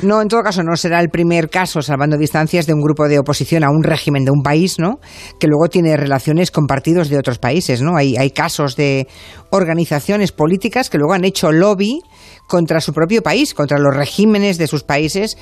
No, 0.01 0.21
en 0.21 0.27
todo 0.27 0.41
caso, 0.41 0.63
no 0.63 0.75
será 0.75 0.99
el 0.99 1.09
primer 1.09 1.49
caso, 1.49 1.81
salvando 1.81 2.17
distancias, 2.17 2.65
de 2.65 2.73
un 2.73 2.81
grupo 2.81 3.07
de 3.07 3.19
oposición 3.19 3.63
a 3.63 3.69
un 3.69 3.83
régimen 3.83 4.25
de 4.25 4.31
un 4.31 4.41
país, 4.41 4.79
¿no? 4.79 4.99
Que 5.39 5.47
luego 5.47 5.69
tiene 5.69 5.95
relaciones 5.95 6.51
con 6.51 6.65
partidos 6.65 7.07
de 7.07 7.17
otros 7.17 7.37
países, 7.37 7.81
¿no? 7.81 7.95
Hay, 7.95 8.17
hay 8.17 8.31
casos 8.31 8.75
de 8.75 9.07
organizaciones 9.51 10.31
políticas 10.31 10.89
que 10.89 10.97
luego 10.97 11.13
han 11.13 11.25
hecho 11.25 11.51
lobby 11.51 12.01
contra 12.47 12.81
su 12.81 12.93
propio 12.93 13.21
país, 13.21 13.53
contra 13.53 13.79
los 13.79 13.95
regímenes 13.95 14.57
de 14.57 14.67
sus 14.67 14.83
países 14.83 15.37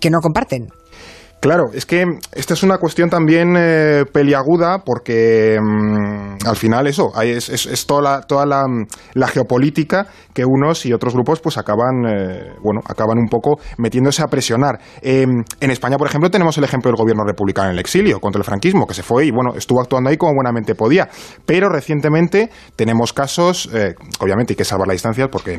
que 0.00 0.10
no 0.10 0.20
comparten. 0.20 0.68
Claro, 1.44 1.64
es 1.74 1.84
que 1.84 2.06
esta 2.32 2.54
es 2.54 2.62
una 2.62 2.78
cuestión 2.78 3.10
también 3.10 3.54
eh, 3.54 4.06
peliaguda 4.10 4.78
porque 4.78 5.58
mm, 5.60 6.48
al 6.48 6.56
final 6.56 6.86
eso, 6.86 7.12
es, 7.20 7.84
toda, 7.86 8.00
la, 8.00 8.20
toda 8.22 8.46
mm, 8.66 8.86
la, 9.12 9.28
geopolítica 9.28 10.06
que 10.32 10.46
unos 10.46 10.86
y 10.86 10.94
otros 10.94 11.12
grupos 11.12 11.40
pues 11.40 11.58
acaban, 11.58 12.06
eh, 12.08 12.54
bueno, 12.62 12.80
acaban 12.86 13.18
un 13.18 13.28
poco 13.28 13.60
metiéndose 13.76 14.22
a 14.22 14.28
presionar. 14.28 14.80
Em, 15.02 15.44
en 15.60 15.70
España, 15.70 15.98
por 15.98 16.08
ejemplo, 16.08 16.30
tenemos 16.30 16.56
el 16.56 16.64
ejemplo 16.64 16.90
del 16.90 16.96
gobierno 16.96 17.24
republicano 17.26 17.68
en 17.68 17.74
el 17.74 17.80
exilio 17.80 18.20
contra 18.20 18.38
el 18.38 18.44
franquismo, 18.44 18.86
que 18.86 18.94
se 18.94 19.02
fue 19.02 19.26
y 19.26 19.30
bueno, 19.30 19.52
estuvo 19.54 19.82
actuando 19.82 20.08
ahí 20.08 20.16
como 20.16 20.32
buenamente 20.32 20.74
podía. 20.74 21.10
Pero 21.44 21.68
recientemente 21.68 22.48
tenemos 22.74 23.12
casos, 23.12 23.68
eh, 23.74 23.94
obviamente 24.18 24.54
hay 24.54 24.56
que 24.56 24.64
salvar 24.64 24.88
las 24.88 24.94
distancias 24.94 25.28
porque 25.30 25.58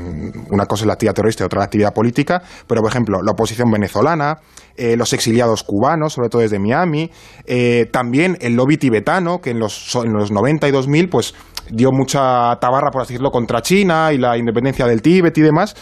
una 0.50 0.65
cosa 0.65 0.82
es 0.82 0.88
la 0.88 0.94
actividad 0.94 1.13
terrorista 1.13 1.44
y 1.44 1.46
otra 1.46 1.60
la 1.60 1.65
actividad 1.65 1.94
política, 1.94 2.42
pero 2.65 2.82
por 2.82 2.89
ejemplo, 2.89 3.20
la 3.22 3.34
oposición 3.34 3.70
venezolana, 3.70 4.39
los 4.77 5.13
exiliados 5.13 5.63
cubanos, 5.63 5.75
sobre 6.10 6.29
todo 6.29 6.41
desde 6.41 6.60
Miami, 6.60 7.12
eh, 7.46 7.88
también 7.91 8.38
el 8.41 8.55
lobby 8.55 8.77
tibetano, 8.77 9.39
que 9.39 9.51
en 9.51 9.60
los, 9.60 9.96
en 9.96 10.13
los 10.13 10.32
90 10.32 10.67
y 10.67 10.72
2000 10.72 11.10
pues 11.10 11.34
dio 11.70 11.91
mucha 11.91 12.55
tabarra, 12.60 12.91
por 12.91 13.01
así 13.01 13.13
decirlo, 13.13 13.32
contra 13.32 13.62
China 13.62 14.12
y 14.13 14.17
la 14.17 14.38
independencia 14.38 14.86
del 14.86 15.01
Tíbet 15.01 15.38
y 15.38 15.41
demás, 15.41 15.75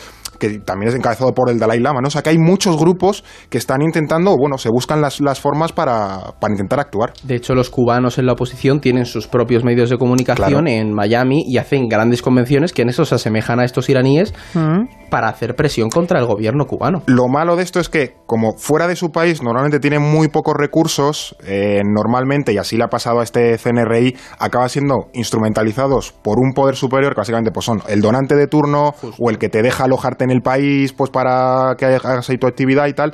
que 0.43 0.59
también 0.59 0.89
es 0.89 0.95
encabezado 0.95 1.33
por 1.33 1.49
el 1.49 1.57
Dalai 1.57 1.79
Lama, 1.79 2.01
¿no? 2.01 2.09
O 2.09 2.11
sea, 2.11 2.21
que 2.21 2.29
hay 2.29 2.37
muchos 2.37 2.77
grupos 2.77 3.23
que 3.49 3.57
están 3.57 3.81
intentando, 3.81 4.35
bueno, 4.35 4.57
se 4.57 4.67
buscan 4.69 4.99
las, 4.99 5.21
las 5.21 5.39
formas 5.39 5.71
para, 5.71 6.33
para 6.41 6.53
intentar 6.53 6.81
actuar. 6.81 7.13
De 7.23 7.35
hecho, 7.35 7.55
los 7.55 7.69
cubanos 7.69 8.17
en 8.17 8.25
la 8.25 8.33
oposición 8.33 8.81
tienen 8.81 9.05
sus 9.05 9.27
propios 9.27 9.63
medios 9.63 9.89
de 9.89 9.97
comunicación 9.97 10.67
en 10.67 10.93
Miami 10.93 11.45
y 11.47 11.59
hacen 11.59 11.87
grandes 11.87 12.21
convenciones 12.21 12.73
que 12.73 12.81
en 12.81 12.89
eso 12.89 13.05
se 13.05 13.15
asemejan 13.15 13.61
a 13.61 13.63
estos 13.63 13.89
iraníes 13.89 14.33
mm. 14.53 15.09
para 15.09 15.29
hacer 15.29 15.55
presión 15.55 15.89
contra 15.89 16.19
el 16.19 16.25
gobierno 16.25 16.65
cubano. 16.65 17.03
Lo 17.05 17.29
malo 17.29 17.55
de 17.55 17.63
esto 17.63 17.79
es 17.79 17.87
que, 17.87 18.15
como 18.25 18.57
fuera 18.57 18.87
de 18.87 18.97
su 18.97 19.11
país 19.11 19.41
normalmente 19.41 19.79
tienen 19.79 20.01
muy 20.01 20.27
pocos 20.27 20.55
recursos, 20.57 21.37
eh, 21.45 21.81
normalmente, 21.85 22.51
y 22.51 22.57
así 22.57 22.75
le 22.75 22.83
ha 22.83 22.89
pasado 22.89 23.21
a 23.21 23.23
este 23.23 23.57
CNRI, 23.57 24.17
acaba 24.39 24.67
siendo 24.67 25.07
instrumentalizados 25.13 26.11
por 26.11 26.37
un 26.39 26.51
poder 26.53 26.75
superior 26.75 27.13
que 27.13 27.21
básicamente 27.21 27.51
pues 27.51 27.65
son 27.65 27.81
el 27.87 28.01
donante 28.01 28.35
de 28.35 28.47
turno 28.47 28.93
o 29.19 29.29
el 29.29 29.37
que 29.37 29.47
te 29.47 29.61
deja 29.61 29.85
alojarte 29.85 30.25
en 30.25 30.31
el 30.33 30.41
país 30.41 30.93
pues 30.93 31.09
para 31.09 31.75
que 31.77 31.85
hagas 31.85 32.29
ahí 32.29 32.37
tu 32.37 32.47
actividad 32.47 32.87
y 32.87 32.93
tal 32.93 33.13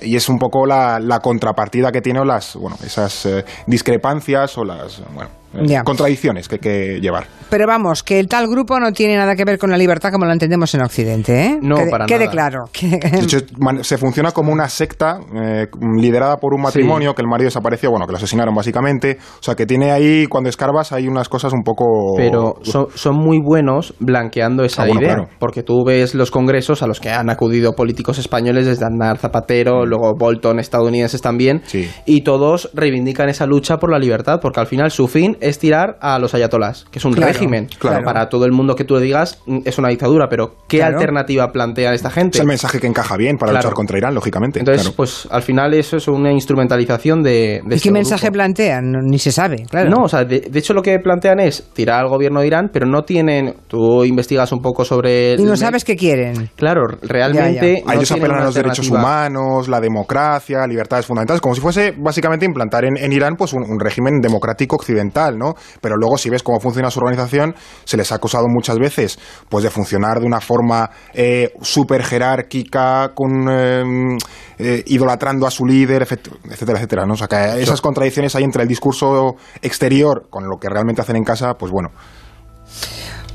y 0.00 0.16
es 0.16 0.28
un 0.28 0.38
poco 0.38 0.66
la, 0.66 1.20
contrapartida 1.22 1.90
que 1.90 2.00
tiene 2.00 2.24
las 2.24 2.54
bueno 2.54 2.76
esas 2.84 3.26
eh, 3.26 3.44
discrepancias 3.66 4.56
o 4.58 4.64
las 4.64 5.02
bueno 5.12 5.37
contradicciones 5.84 6.48
que 6.48 6.56
hay 6.56 6.60
que 6.60 7.00
llevar. 7.00 7.26
Pero 7.50 7.66
vamos, 7.66 8.02
que 8.02 8.20
el 8.20 8.28
tal 8.28 8.46
grupo 8.46 8.78
no 8.78 8.92
tiene 8.92 9.16
nada 9.16 9.34
que 9.34 9.44
ver 9.44 9.58
con 9.58 9.70
la 9.70 9.78
libertad 9.78 10.12
como 10.12 10.26
la 10.26 10.32
entendemos 10.32 10.74
en 10.74 10.82
Occidente, 10.82 11.44
¿eh? 11.44 11.58
No, 11.62 11.76
quede, 11.76 11.90
para 11.90 12.06
quede 12.06 12.28
claro. 12.28 12.64
De 12.80 13.20
hecho, 13.20 13.38
se 13.82 13.98
funciona 13.98 14.32
como 14.32 14.52
una 14.52 14.68
secta 14.68 15.18
eh, 15.34 15.66
liderada 15.98 16.36
por 16.36 16.52
un 16.54 16.62
matrimonio 16.62 17.14
que 17.14 17.22
el 17.22 17.28
marido 17.28 17.46
desapareció, 17.46 17.90
bueno, 17.90 18.06
que 18.06 18.12
lo 18.12 18.18
asesinaron 18.18 18.54
básicamente. 18.54 19.18
O 19.40 19.42
sea, 19.42 19.54
que 19.54 19.64
tiene 19.64 19.92
ahí, 19.92 20.26
cuando 20.26 20.50
escarbas, 20.50 20.92
hay 20.92 21.08
unas 21.08 21.28
cosas 21.28 21.52
un 21.52 21.62
poco... 21.62 22.14
Pero 22.16 22.56
son, 22.62 23.16
muy 23.16 23.38
buenos 23.42 23.94
blanqueando 23.98 24.64
esa 24.64 24.82
ah, 24.82 24.90
idea, 24.90 25.28
porque 25.38 25.62
tú 25.62 25.84
ves 25.84 26.14
los 26.14 26.30
congresos 26.30 26.82
a 26.82 26.86
los 26.86 27.00
que 27.00 27.10
han 27.10 27.30
acudido 27.30 27.72
políticos 27.72 28.18
españoles 28.18 28.66
desde 28.66 28.84
Andar 28.84 29.18
Zapatero, 29.18 29.84
mm. 29.84 29.88
luego 29.88 30.14
Bolton, 30.16 30.58
estadounidenses 30.58 31.22
también, 31.22 31.62
y 32.04 32.22
todos 32.22 32.70
reivindican 32.74 33.28
esa 33.28 33.46
lucha 33.46 33.78
por 33.78 33.90
la 33.90 33.98
libertad, 33.98 34.40
porque 34.42 34.60
al 34.60 34.66
final 34.66 34.90
su 34.90 35.08
fin 35.08 35.37
es 35.40 35.58
tirar 35.58 35.98
a 36.00 36.18
los 36.18 36.34
ayatolás, 36.34 36.86
que 36.90 36.98
es 36.98 37.04
un 37.04 37.14
régimen. 37.14 37.68
Para 37.80 38.28
todo 38.28 38.44
el 38.44 38.52
mundo 38.52 38.74
que 38.74 38.84
tú 38.84 38.94
le 38.94 39.00
digas 39.00 39.40
mm, 39.46 39.60
es 39.64 39.78
una 39.78 39.88
dictadura, 39.88 40.28
pero 40.28 40.56
¿qué 40.68 40.82
alternativa 40.82 41.50
plantea 41.52 41.92
esta 41.92 42.10
gente? 42.10 42.38
Es 42.38 42.42
el 42.42 42.46
mensaje 42.46 42.80
que 42.80 42.86
encaja 42.86 43.16
bien 43.16 43.36
para 43.36 43.52
luchar 43.52 43.72
contra 43.72 43.98
Irán, 43.98 44.14
lógicamente. 44.14 44.60
Entonces, 44.60 44.90
pues 44.90 45.28
al 45.30 45.42
final 45.42 45.74
eso 45.74 45.96
es 45.96 46.08
una 46.08 46.32
instrumentalización 46.32 47.22
de... 47.22 47.62
¿Y 47.68 47.80
qué 47.80 47.90
mensaje 47.90 48.30
plantean? 48.30 48.92
Ni 49.04 49.18
se 49.18 49.32
sabe, 49.32 49.64
claro. 49.68 49.90
No, 49.90 50.04
o 50.04 50.08
sea, 50.08 50.24
de, 50.24 50.50
hecho 50.54 50.74
lo 50.74 50.82
que 50.82 50.98
plantean 50.98 51.40
es 51.40 51.70
tirar 51.72 52.00
al 52.00 52.08
gobierno 52.08 52.40
de 52.40 52.46
Irán, 52.46 52.70
pero 52.72 52.86
no 52.86 53.02
tienen... 53.02 53.54
Tú 53.66 54.04
investigas 54.04 54.52
un 54.52 54.60
poco 54.60 54.84
sobre... 54.84 55.34
Y 55.34 55.42
no 55.42 55.56
sabes 55.56 55.84
qué 55.84 55.96
quieren. 55.96 56.50
Claro, 56.56 56.82
realmente... 57.02 57.82
ellos 57.92 58.10
apelan 58.12 58.42
a 58.42 58.44
los 58.44 58.54
derechos 58.54 58.90
humanos, 58.90 59.68
la 59.68 59.80
democracia, 59.80 60.66
libertades 60.66 61.06
fundamentales, 61.06 61.40
como 61.40 61.54
si 61.54 61.60
fuese 61.60 61.94
básicamente 61.96 62.46
implantar 62.46 62.84
en, 62.84 63.12
Irán 63.12 63.36
pues 63.36 63.52
un 63.52 63.80
régimen 63.80 64.20
democrático 64.20 64.76
occidental 64.76 65.27
¿no? 65.36 65.54
Pero 65.80 65.96
luego 65.96 66.16
si 66.16 66.30
ves 66.30 66.42
cómo 66.42 66.60
funciona 66.60 66.90
su 66.90 67.00
organización, 67.00 67.54
se 67.84 67.96
les 67.96 68.12
ha 68.12 68.14
acusado 68.14 68.46
muchas 68.48 68.78
veces 68.78 69.18
pues 69.48 69.64
de 69.64 69.70
funcionar 69.70 70.20
de 70.20 70.26
una 70.26 70.40
forma 70.40 70.90
eh, 71.12 71.52
súper 71.60 72.04
jerárquica, 72.04 73.12
con 73.14 73.48
em, 73.50 74.16
eh, 74.58 74.82
idolatrando 74.86 75.46
a 75.46 75.50
su 75.50 75.66
líder, 75.66 76.02
etcétera, 76.02 76.78
etcétera, 76.78 77.06
¿no? 77.06 77.14
O 77.14 77.16
sea, 77.16 77.28
que 77.28 77.60
esas 77.60 77.80
contradicciones 77.80 78.34
hay 78.36 78.44
entre 78.44 78.62
el 78.62 78.68
discurso 78.68 79.34
exterior 79.60 80.28
con 80.30 80.48
lo 80.48 80.58
que 80.58 80.68
realmente 80.68 81.02
hacen 81.02 81.16
en 81.16 81.24
casa, 81.24 81.54
pues 81.54 81.72
bueno. 81.72 81.90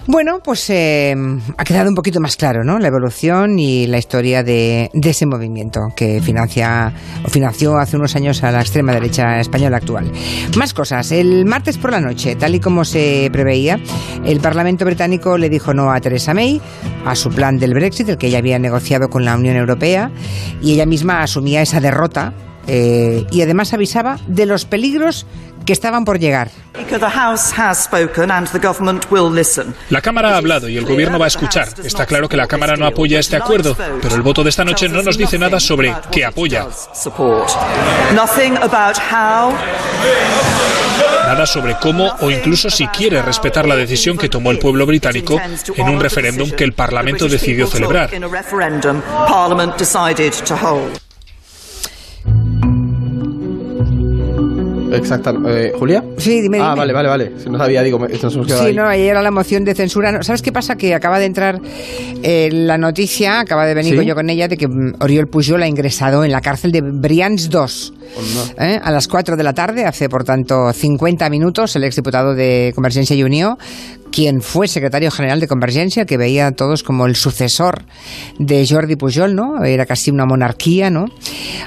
Bueno, 0.06 0.42
pues 0.44 0.70
eh, 0.70 1.16
ha 1.58 1.64
quedado 1.64 1.88
un 1.88 1.96
poquito 1.96 2.20
más 2.20 2.36
claro, 2.36 2.66
¿no? 2.66 2.78
La 2.78 2.90
evolución 2.90 3.58
y 3.58 3.88
la 3.88 3.98
historia 3.98 4.44
de, 4.44 4.92
ese 4.94 5.26
movimiento 5.26 5.80
que 5.96 6.22
financia 6.22 6.94
o 7.24 7.30
financió 7.30 7.78
hace 7.78 7.96
unos 7.96 8.14
años 8.18 8.44
a 8.44 8.52
la 8.52 8.60
extrema 8.60 8.92
derecha 8.92 9.40
española 9.40 9.78
actual. 9.78 10.12
Más 10.58 10.74
cosas. 10.74 11.14
El 11.14 11.46
martes 11.46 11.78
por 11.78 11.92
la 11.92 12.02
noche, 12.02 12.36
tal 12.36 12.54
y 12.54 12.60
como 12.60 12.84
se 12.84 13.30
preveía, 13.32 13.80
el 14.26 14.42
Parlamento 14.42 14.84
británico 14.84 15.38
le 15.38 15.50
dijo 15.50 15.74
no 15.74 15.90
a 15.90 16.02
Theresa 16.02 16.34
May, 16.34 16.62
a 17.06 17.16
su 17.16 17.30
plan 17.30 17.58
del 17.58 17.74
Brexit, 17.74 18.10
el 18.10 18.18
que 18.18 18.28
ella 18.28 18.40
había 18.40 18.60
negociado 18.60 19.10
con 19.10 19.24
la 19.24 19.38
Unión 19.38 19.56
Europea, 19.56 20.12
y 20.62 20.74
ella 20.74 20.86
misma 20.86 21.22
asumía 21.22 21.62
esa 21.62 21.80
derrota 21.80 22.34
eh, 22.68 23.26
y 23.32 23.42
además 23.42 23.74
avisaba 23.74 24.20
de 24.28 24.46
los 24.46 24.66
peligros 24.66 25.26
que 25.66 25.74
estaban 25.74 26.06
por 26.06 26.20
llegar. 26.20 26.50
La 29.90 30.02
Cámara 30.02 30.34
ha 30.34 30.38
hablado 30.38 30.68
y 30.70 30.78
el 30.78 30.86
Gobierno 30.86 31.20
va 31.20 31.26
a 31.26 31.28
escuchar. 31.28 31.70
Está 31.84 32.06
claro 32.06 32.28
que 32.28 32.38
la 32.38 32.48
Cámara 32.48 32.76
no 32.76 32.86
apoya 32.86 33.20
este 33.20 33.36
acuerdo, 33.36 33.76
pero 34.02 34.16
el 34.16 34.22
voto 34.22 34.44
de 34.44 34.50
esta 34.50 34.66
noche 34.66 34.90
no 34.90 35.04
nos 35.04 35.18
dice 35.18 35.38
nada 35.38 35.60
sobre 35.60 35.96
qué 36.12 36.26
apoya. 36.26 36.68
Nada 41.26 41.46
sobre 41.46 41.78
cómo 41.80 42.14
o 42.20 42.30
incluso 42.30 42.70
si 42.70 42.86
quiere 42.88 43.22
respetar 43.22 43.68
la 43.68 43.76
decisión 43.76 44.18
que 44.18 44.30
tomó 44.30 44.52
el 44.52 44.60
pueblo 44.60 44.86
británico 44.86 45.40
en 45.76 45.90
un 45.90 46.00
referéndum 46.00 46.52
que 46.52 46.64
el 46.64 46.74
Parlamento 46.74 47.28
decidió 47.28 47.68
celebrar. 47.68 48.10
Exactamente. 54.98 55.68
Eh, 55.68 55.74
¿Julia? 55.78 56.04
Sí, 56.18 56.42
dime. 56.42 56.60
Ah, 56.60 56.76
vale, 56.76 56.94
vale, 56.94 57.10
vale. 57.10 57.32
Si 57.38 57.50
no 57.50 57.58
sabía, 57.58 57.82
digo, 57.84 58.00
nos 58.00 58.34
Sí, 58.34 58.74
no, 58.74 58.86
ayer 58.86 59.12
era 59.12 59.22
la 59.22 59.32
moción 59.32 59.64
de 59.64 59.76
censura. 59.76 60.22
¿Sabes 60.24 60.42
qué 60.42 60.52
pasa? 60.52 60.76
Que 60.76 60.94
acaba 60.94 61.20
de 61.20 61.26
entrar 61.26 61.60
eh, 62.22 62.50
la 62.52 62.78
noticia, 62.78 63.40
acaba 63.40 63.66
de 63.66 63.74
venir 63.74 64.02
yo 64.02 64.16
con 64.16 64.30
ella, 64.30 64.48
de 64.48 64.58
que 64.58 64.68
mm, 64.68 64.96
Oriol 65.00 65.28
Pujol 65.28 65.64
ha 65.64 65.68
ingresado 65.68 66.24
en 66.24 66.32
la 66.32 66.42
cárcel 66.42 66.72
de 66.72 66.82
Brians 66.82 67.50
2. 67.50 67.94
¿Eh? 68.60 68.80
A 68.82 68.92
las 68.92 69.08
4 69.08 69.36
de 69.36 69.44
la 69.44 69.54
tarde, 69.54 69.86
hace 69.86 70.10
por 70.10 70.24
tanto 70.24 70.72
50 70.72 71.30
minutos, 71.30 71.76
el 71.76 71.84
exdiputado 71.84 72.36
de 72.36 72.72
Convergencia 72.76 73.16
y 73.16 73.24
Unión 73.24 73.58
quien 74.14 74.42
fue 74.42 74.68
secretario 74.68 75.10
general 75.10 75.40
de 75.40 75.48
Convergencia, 75.48 76.06
que 76.06 76.18
veía 76.18 76.48
a 76.48 76.52
todos 76.52 76.84
como 76.84 77.08
el 77.08 77.16
sucesor 77.16 77.84
de 78.38 78.66
Jordi 78.66 78.96
Pujol, 78.96 79.36
¿no? 79.36 79.64
Era 79.66 79.88
casi 79.88 80.12
una 80.12 80.26
monarquía, 80.26 80.92
¿no? 80.92 81.06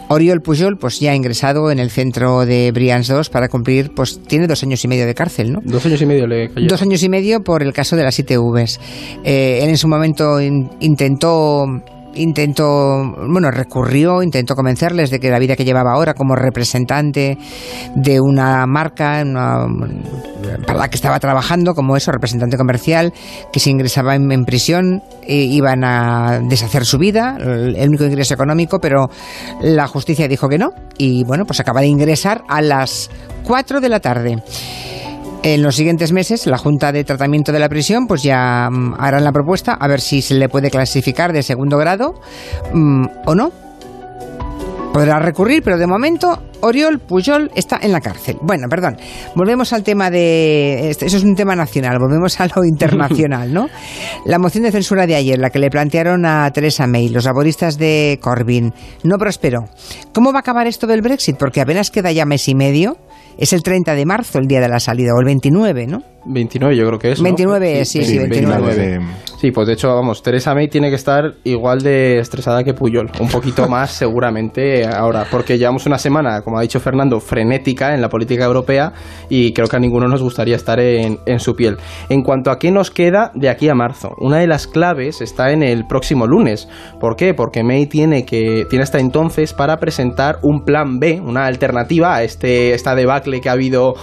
Oriol 0.09 0.40
Pujol, 0.40 0.78
pues 0.78 1.00
ya 1.00 1.11
ha 1.11 1.16
ingresado 1.16 1.72
en 1.72 1.80
el 1.80 1.90
centro 1.90 2.46
de 2.46 2.70
Brians 2.70 3.09
2 3.09 3.30
para 3.30 3.48
cumplir, 3.48 3.90
pues 3.94 4.22
tiene 4.22 4.46
dos 4.46 4.62
años 4.62 4.82
y 4.85 4.88
medio 4.88 5.06
de 5.06 5.14
cárcel, 5.14 5.52
¿no? 5.52 5.61
Dos 5.64 5.85
años 5.87 6.00
y 6.00 6.06
medio 6.06 6.28
le 6.28 6.48
cayó. 6.48 6.68
Dos 6.68 6.82
años 6.82 7.02
y 7.02 7.09
medio 7.09 7.42
por 7.42 7.64
el 7.64 7.72
caso 7.72 7.96
de 7.96 8.04
las 8.04 8.16
ITVs. 8.16 8.78
Eh, 9.24 9.61
él 9.62 9.68
en 9.68 9.76
su 9.76 9.88
momento 9.88 10.40
intentó 10.40 11.66
intentó, 12.16 13.02
bueno, 13.29 13.50
recurrió, 13.50 14.22
intentó 14.22 14.55
convencerles 14.55 15.11
de 15.11 15.20
que 15.20 15.31
la 15.31 15.38
vida 15.38 15.57
que 15.57 15.64
llevaba 15.64 15.92
ahora 15.92 16.14
como 16.14 16.35
representante 16.35 17.38
de 17.94 18.20
una 18.20 18.66
marca 18.66 19.24
para 20.66 20.79
la 20.79 20.88
que 20.88 20.96
estaba 20.96 21.18
trabajando, 21.20 21.74
como 21.74 21.96
eso, 21.96 22.12
representante 22.12 22.57
comercial, 22.57 23.12
que 23.52 23.61
si 23.61 23.70
ingresaba 23.70 24.14
en, 24.14 24.44
prisión 24.44 25.02
eh, 25.22 25.35
iban 25.37 25.85
a 25.85 26.40
deshacer 26.48 26.85
su 26.85 26.98
vida, 26.98 27.37
el 27.38 27.88
único 27.88 28.05
ingreso 28.05 28.35
económico, 28.35 28.79
pero 28.81 29.09
la 29.61 29.87
justicia 29.87 30.29
dijo 30.29 30.48
que 30.48 30.59
no 30.59 30.70
y 30.98 31.24
bueno, 31.24 31.44
pues 31.44 31.61
acaba 31.61 31.81
de 31.81 31.88
ingresar 31.88 32.42
a 32.48 32.62
las 32.62 33.11
4 33.44 33.81
de 33.81 33.88
la 33.88 34.00
tarde. 34.00 34.42
En 35.46 35.62
los 35.62 35.76
siguientes 35.76 36.11
meses, 36.11 36.44
la 36.48 36.59
Junta 36.59 36.90
de 36.90 37.04
Tratamiento 37.04 37.52
de 37.52 37.61
la 37.61 37.68
Prisión 37.68 38.09
pues 38.09 38.24
ya 38.24 38.68
mm, 38.68 38.94
hará 38.98 39.20
la 39.20 39.30
propuesta 39.30 39.74
a 39.74 39.87
ver 39.87 40.00
si 40.00 40.20
se 40.20 40.35
le 40.35 40.48
puede 40.48 40.72
clasificar 40.72 41.32
de 41.32 41.44
segundo 41.44 41.78
grado 41.78 42.20
mm, 42.74 43.06
o 43.26 43.35
no. 43.37 43.52
Podrá 44.92 45.20
recurrir, 45.20 45.62
pero 45.62 45.78
de 45.78 45.87
momento 45.87 46.42
Oriol 46.62 46.98
Pujol 46.98 47.52
está 47.54 47.78
en 47.80 47.92
la 47.92 48.00
cárcel. 48.00 48.38
Bueno, 48.42 48.66
perdón. 48.68 48.96
Volvemos 49.37 49.72
al 49.72 49.85
tema 49.85 50.11
de. 50.11 50.90
Eso 50.90 51.04
es 51.04 51.22
un 51.22 51.37
tema 51.37 51.54
nacional, 51.54 51.98
volvemos 52.00 52.40
a 52.40 52.48
lo 52.48 52.64
internacional, 52.64 53.52
¿no? 53.52 53.68
La 54.24 54.40
moción 54.40 54.64
de 54.64 54.72
censura 54.72 55.06
de 55.06 55.14
ayer, 55.14 55.38
la 55.38 55.50
que 55.50 55.61
le 55.61 55.70
plantearon 55.70 56.26
a 56.26 56.50
Teresa 56.50 56.88
May, 56.88 57.09
los 57.09 57.24
laboristas 57.24 57.78
de 57.78 58.18
Corbyn, 58.20 58.72
no 59.04 59.16
prosperó. 59.16 59.68
¿Cómo 60.12 60.32
va 60.32 60.38
a 60.38 60.40
acabar 60.40 60.66
esto 60.66 60.88
del 60.88 61.02
Brexit? 61.02 61.37
Porque 61.37 61.61
apenas 61.61 61.92
queda 61.92 62.11
ya 62.11 62.24
mes 62.24 62.48
y 62.48 62.56
medio. 62.56 62.96
Es 63.38 63.53
el 63.53 63.62
30 63.62 63.94
de 63.94 64.07
marzo 64.07 64.38
el 64.38 64.46
día 64.46 64.61
de 64.61 64.68
la 64.68 64.81
salida, 64.81 65.12
o 65.14 65.20
el 65.20 65.27
29, 65.27 65.87
¿no? 65.87 66.03
29 66.26 66.76
yo 66.76 66.86
creo 66.86 66.98
que 66.98 67.12
es. 67.12 67.22
29, 67.22 67.84
sí, 67.84 68.04
sí, 68.04 68.18
29. 68.18 69.00
Sí, 69.38 69.50
pues 69.50 69.66
de 69.66 69.74
hecho, 69.74 69.94
vamos, 69.94 70.22
Teresa 70.22 70.54
May 70.54 70.68
tiene 70.68 70.88
que 70.88 70.94
estar 70.94 71.34
igual 71.44 71.82
de 71.82 72.18
estresada 72.18 72.64
que 72.64 72.72
Puyol, 72.72 73.10
un 73.20 73.28
poquito 73.28 73.68
más 73.68 73.90
seguramente 73.90 74.86
ahora, 74.86 75.26
porque 75.30 75.58
llevamos 75.58 75.84
una 75.84 75.98
semana, 75.98 76.40
como 76.40 76.58
ha 76.58 76.62
dicho 76.62 76.80
Fernando, 76.80 77.20
frenética 77.20 77.94
en 77.94 78.00
la 78.00 78.08
política 78.08 78.46
europea 78.46 78.94
y 79.28 79.52
creo 79.52 79.68
que 79.68 79.76
a 79.76 79.78
ninguno 79.78 80.08
nos 80.08 80.22
gustaría 80.22 80.56
estar 80.56 80.80
en, 80.80 81.18
en 81.26 81.38
su 81.38 81.54
piel. 81.54 81.76
En 82.08 82.22
cuanto 82.22 82.50
a 82.50 82.58
qué 82.58 82.70
nos 82.70 82.90
queda 82.90 83.30
de 83.34 83.50
aquí 83.50 83.68
a 83.68 83.74
marzo, 83.74 84.14
una 84.18 84.38
de 84.38 84.46
las 84.46 84.66
claves 84.66 85.20
está 85.20 85.50
en 85.52 85.62
el 85.62 85.86
próximo 85.86 86.26
lunes. 86.26 86.66
¿Por 86.98 87.14
qué? 87.14 87.34
Porque 87.34 87.62
May 87.62 87.86
tiene 87.86 88.24
que 88.24 88.64
tiene 88.70 88.84
hasta 88.84 89.00
entonces 89.00 89.52
para 89.52 89.76
presentar 89.76 90.38
un 90.42 90.64
plan 90.64 90.98
B, 90.98 91.20
una 91.20 91.44
alternativa 91.44 92.14
a 92.16 92.22
este 92.22 92.72
esta 92.72 92.94
debacle 92.94 93.42
que 93.42 93.50
ha 93.50 93.52
habido 93.52 93.94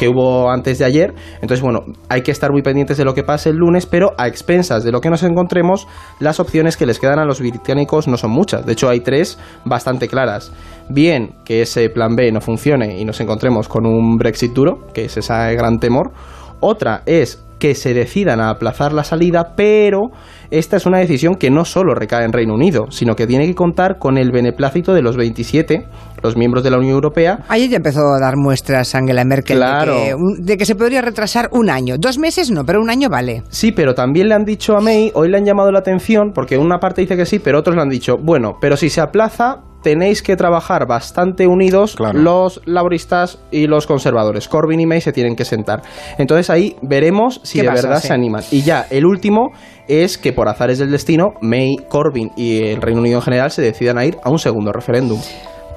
que 0.00 0.08
hubo 0.08 0.50
antes 0.50 0.78
de 0.78 0.86
ayer. 0.86 1.14
Entonces, 1.42 1.59
bueno, 1.62 1.84
hay 2.08 2.22
que 2.22 2.30
estar 2.30 2.52
muy 2.52 2.62
pendientes 2.62 2.96
de 2.96 3.04
lo 3.04 3.14
que 3.14 3.22
pase 3.22 3.50
el 3.50 3.56
lunes, 3.56 3.86
pero 3.86 4.12
a 4.18 4.26
expensas 4.26 4.84
de 4.84 4.92
lo 4.92 5.00
que 5.00 5.10
nos 5.10 5.22
encontremos, 5.22 5.86
las 6.18 6.40
opciones 6.40 6.76
que 6.76 6.86
les 6.86 6.98
quedan 6.98 7.18
a 7.18 7.24
los 7.24 7.40
británicos 7.40 8.08
no 8.08 8.16
son 8.16 8.30
muchas. 8.30 8.66
De 8.66 8.72
hecho, 8.72 8.88
hay 8.88 9.00
tres 9.00 9.38
bastante 9.64 10.08
claras. 10.08 10.52
Bien, 10.88 11.34
que 11.44 11.62
ese 11.62 11.88
plan 11.90 12.16
B 12.16 12.30
no 12.32 12.40
funcione 12.40 12.98
y 12.98 13.04
nos 13.04 13.20
encontremos 13.20 13.68
con 13.68 13.86
un 13.86 14.16
Brexit 14.16 14.52
duro, 14.52 14.86
que 14.92 15.04
es 15.04 15.16
ese 15.16 15.54
gran 15.54 15.78
temor. 15.78 16.12
Otra 16.60 17.02
es 17.06 17.42
que 17.60 17.74
se 17.74 17.94
decidan 17.94 18.40
a 18.40 18.50
aplazar 18.50 18.92
la 18.92 19.04
salida, 19.04 19.52
pero 19.54 20.10
esta 20.50 20.76
es 20.76 20.86
una 20.86 20.98
decisión 20.98 21.34
que 21.36 21.50
no 21.50 21.64
solo 21.64 21.94
recae 21.94 22.24
en 22.24 22.32
Reino 22.32 22.54
Unido, 22.54 22.86
sino 22.90 23.14
que 23.16 23.26
tiene 23.26 23.46
que 23.46 23.54
contar 23.54 23.98
con 23.98 24.18
el 24.18 24.30
beneplácito 24.32 24.92
de 24.92 25.02
los 25.02 25.16
27, 25.16 25.86
los 26.22 26.36
miembros 26.36 26.64
de 26.64 26.70
la 26.70 26.78
Unión 26.78 26.94
Europea. 26.94 27.40
Ayer 27.48 27.68
ya 27.70 27.76
empezó 27.76 28.00
a 28.14 28.18
dar 28.20 28.36
muestras 28.36 28.94
Angela 28.94 29.24
Merkel 29.24 29.56
Claro. 29.56 29.94
de, 29.94 30.00
que, 30.06 30.14
de 30.42 30.56
que 30.56 30.64
se 30.66 30.74
podría 30.74 31.02
retrasar 31.02 31.48
un 31.52 31.70
año. 31.70 31.96
Dos 31.98 32.18
meses 32.18 32.50
no, 32.50 32.64
pero 32.64 32.80
un 32.80 32.90
año 32.90 33.08
vale. 33.08 33.42
Sí, 33.48 33.72
pero 33.72 33.94
también 33.94 34.28
le 34.28 34.34
han 34.34 34.44
dicho 34.44 34.76
a 34.76 34.80
May, 34.80 35.10
hoy 35.14 35.28
le 35.28 35.36
han 35.38 35.44
llamado 35.44 35.70
la 35.72 35.78
atención, 35.78 36.32
porque 36.34 36.58
una 36.58 36.78
parte 36.78 37.00
dice 37.02 37.16
que 37.16 37.26
sí, 37.26 37.38
pero 37.38 37.58
otros 37.60 37.76
le 37.76 37.82
han 37.82 37.88
dicho, 37.88 38.16
bueno, 38.18 38.56
pero 38.60 38.76
si 38.76 38.90
se 38.90 39.00
aplaza, 39.00 39.60
tenéis 39.82 40.22
que 40.22 40.36
trabajar 40.36 40.86
bastante 40.86 41.46
unidos 41.46 41.96
Claro. 41.96 42.18
los 42.18 42.60
laboristas 42.66 43.38
y 43.50 43.66
los 43.66 43.86
conservadores. 43.86 44.48
Corbyn 44.48 44.80
y 44.80 44.86
May 44.86 45.00
se 45.00 45.12
tienen 45.12 45.36
que 45.36 45.44
sentar. 45.44 45.82
Entonces 46.18 46.50
ahí 46.50 46.76
veremos 46.82 47.40
si 47.44 47.58
¿Qué 47.58 47.64
de 47.64 47.70
pasa? 47.70 47.82
verdad 47.88 48.00
Sí. 48.00 48.08
se 48.08 48.12
animan. 48.14 48.42
Y 48.50 48.62
ya, 48.62 48.86
el 48.90 49.06
último 49.06 49.52
es 49.88 50.18
que 50.18 50.32
por 50.32 50.48
azares 50.48 50.78
del 50.78 50.90
destino, 50.90 51.34
May, 51.40 51.76
Corbyn 51.88 52.30
y 52.36 52.62
el 52.68 52.80
Reino 52.82 53.00
Unido 53.00 53.16
en 53.18 53.22
general 53.22 53.50
se 53.50 53.62
decidan 53.62 53.98
a 53.98 54.04
ir 54.04 54.16
a 54.22 54.30
un 54.30 54.38
segundo 54.38 54.72
referéndum. 54.72 55.18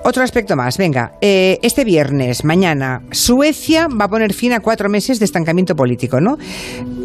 Otro 0.05 0.21
aspecto 0.21 0.57
más, 0.57 0.77
venga. 0.77 1.13
Eh, 1.21 1.59
este 1.61 1.85
viernes, 1.85 2.43
mañana, 2.43 3.03
Suecia 3.11 3.87
va 3.87 4.05
a 4.05 4.09
poner 4.09 4.33
fin 4.33 4.51
a 4.51 4.59
cuatro 4.59 4.89
meses 4.89 5.17
de 5.17 5.23
estancamiento 5.23 5.77
político, 5.77 6.19
¿no? 6.19 6.37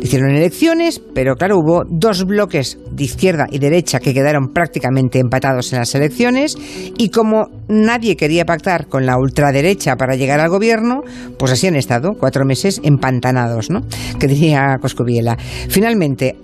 Hicieron 0.03 0.31
elecciones, 0.31 1.01
pero 1.15 1.37
claro, 1.37 1.59
hubo 1.59 1.85
dos 1.89 2.25
bloques 2.25 2.77
de 2.91 3.05
izquierda 3.05 3.47
y 3.53 3.61
derecha 3.61 4.01
que 4.01 4.13
quedaron 4.13 4.53
prácticamente 4.53 5.21
empatados 5.21 5.73
en 5.73 5.79
las 5.79 5.95
elecciones 5.95 6.57
y 6.99 7.11
como 7.11 7.47
nadie 7.69 8.17
quería 8.17 8.45
pactar 8.45 8.89
con 8.89 9.07
la 9.07 9.17
ultraderecha 9.17 9.95
para 9.95 10.17
llegar 10.17 10.41
al 10.41 10.49
gobierno, 10.49 11.03
pues 11.39 11.53
así 11.53 11.69
han 11.69 11.77
estado, 11.77 12.15
cuatro 12.19 12.45
meses 12.45 12.81
empantanados, 12.83 13.71
¿no? 13.71 13.83
Que 14.19 14.27
diría 14.27 14.77
Coscubiela. 14.81 15.37
Finalmente, 15.69 16.37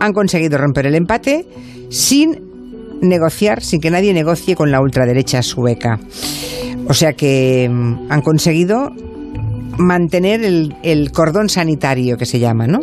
han 0.00 0.12
conseguido 0.12 0.58
romper 0.58 0.86
el 0.86 0.96
empate 0.96 1.46
sin 1.88 2.49
negociar, 3.00 3.62
sin 3.62 3.80
que 3.80 3.90
nadie 3.90 4.12
negocie 4.12 4.54
con 4.54 4.70
la 4.70 4.80
ultraderecha 4.80 5.42
sueca. 5.42 5.98
O 6.88 6.94
sea 6.94 7.12
que 7.12 7.68
mm, 7.70 8.10
han 8.10 8.20
conseguido 8.22 8.90
mantener 9.78 10.44
el, 10.44 10.74
el 10.82 11.12
cordón 11.12 11.48
sanitario 11.48 12.16
que 12.16 12.26
se 12.26 12.38
llama, 12.38 12.66
¿no? 12.66 12.80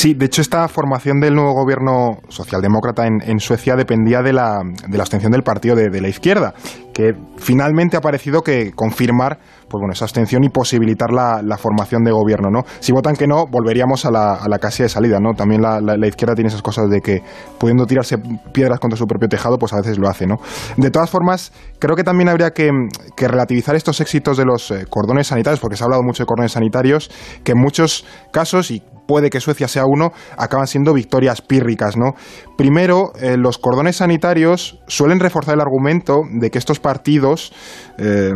Sí, 0.00 0.14
de 0.14 0.24
hecho 0.24 0.40
esta 0.40 0.66
formación 0.66 1.20
del 1.20 1.34
nuevo 1.34 1.52
gobierno 1.52 2.20
socialdemócrata 2.30 3.06
en, 3.06 3.20
en 3.20 3.38
Suecia 3.38 3.76
dependía 3.76 4.22
de 4.22 4.32
la, 4.32 4.62
de 4.88 4.96
la 4.96 5.02
abstención 5.02 5.30
del 5.30 5.42
partido 5.42 5.76
de, 5.76 6.00
la 6.00 6.08
izquierda, 6.08 6.54
que 6.94 7.12
finalmente 7.36 7.98
ha 7.98 8.00
parecido 8.00 8.40
que 8.40 8.72
confirmar 8.74 9.36
pues 9.68 9.78
bueno, 9.78 9.92
esa 9.92 10.06
abstención 10.06 10.42
y 10.42 10.48
posibilitar 10.48 11.10
la, 11.12 11.42
formación 11.58 12.02
de 12.02 12.12
gobierno. 12.12 12.48
¿no? 12.50 12.62
Si 12.80 12.92
votan 12.92 13.14
que 13.14 13.26
no, 13.26 13.44
volveríamos 13.46 14.06
a 14.06 14.10
la, 14.10 14.36
a 14.36 14.48
la 14.48 14.58
casilla 14.58 14.84
de 14.84 14.88
salida. 14.88 15.18
¿no? 15.20 15.34
También 15.34 15.60
la, 15.60 15.82
la- 15.82 15.98
la 15.98 16.06
izquierda 16.08 16.34
tiene 16.34 16.48
esas 16.48 16.62
cosas 16.62 16.88
de 16.88 17.02
que 17.02 17.20
pudiendo 17.58 17.84
tirarse 17.84 18.16
piedras 18.54 18.80
contra 18.80 18.96
su 18.96 19.04
propio 19.04 19.28
tejado, 19.28 19.58
pues 19.58 19.74
a 19.74 19.76
veces 19.82 19.98
lo 19.98 20.08
hace. 20.08 20.26
¿no? 20.26 20.36
De 20.78 20.90
todas 20.90 21.10
formas, 21.10 21.52
creo 21.78 21.94
que 21.94 22.04
también 22.04 22.30
habría 22.30 22.52
que, 22.52 22.70
que 23.14 23.28
relativizar 23.28 23.76
estos 23.76 24.00
éxitos 24.00 24.38
de 24.38 24.46
los 24.46 24.70
eh, 24.70 24.86
cordones 24.88 25.26
sanitarios, 25.26 25.60
porque 25.60 25.76
se 25.76 25.84
ha 25.84 25.86
hablado 25.86 26.02
mucho 26.02 26.22
de 26.22 26.26
cordones 26.26 26.52
sanitarios, 26.52 27.10
que 27.44 27.52
en 27.52 27.58
muchos 27.58 28.06
casos, 28.32 28.70
y 28.70 28.82
puede 29.10 29.28
que 29.28 29.40
Suecia 29.40 29.66
sea 29.66 29.82
uno, 29.86 30.12
acaban 30.38 30.68
siendo 30.68 30.94
victorias 30.94 31.42
pírricas, 31.42 31.96
¿no? 31.96 32.12
Primero, 32.56 33.10
eh, 33.20 33.36
los 33.36 33.58
cordones 33.58 33.96
sanitarios 33.96 34.78
suelen 34.86 35.18
reforzar 35.18 35.54
el 35.56 35.60
argumento 35.60 36.20
de 36.30 36.48
que 36.50 36.58
estos 36.58 36.78
partidos, 36.78 37.52
eh, 37.98 38.30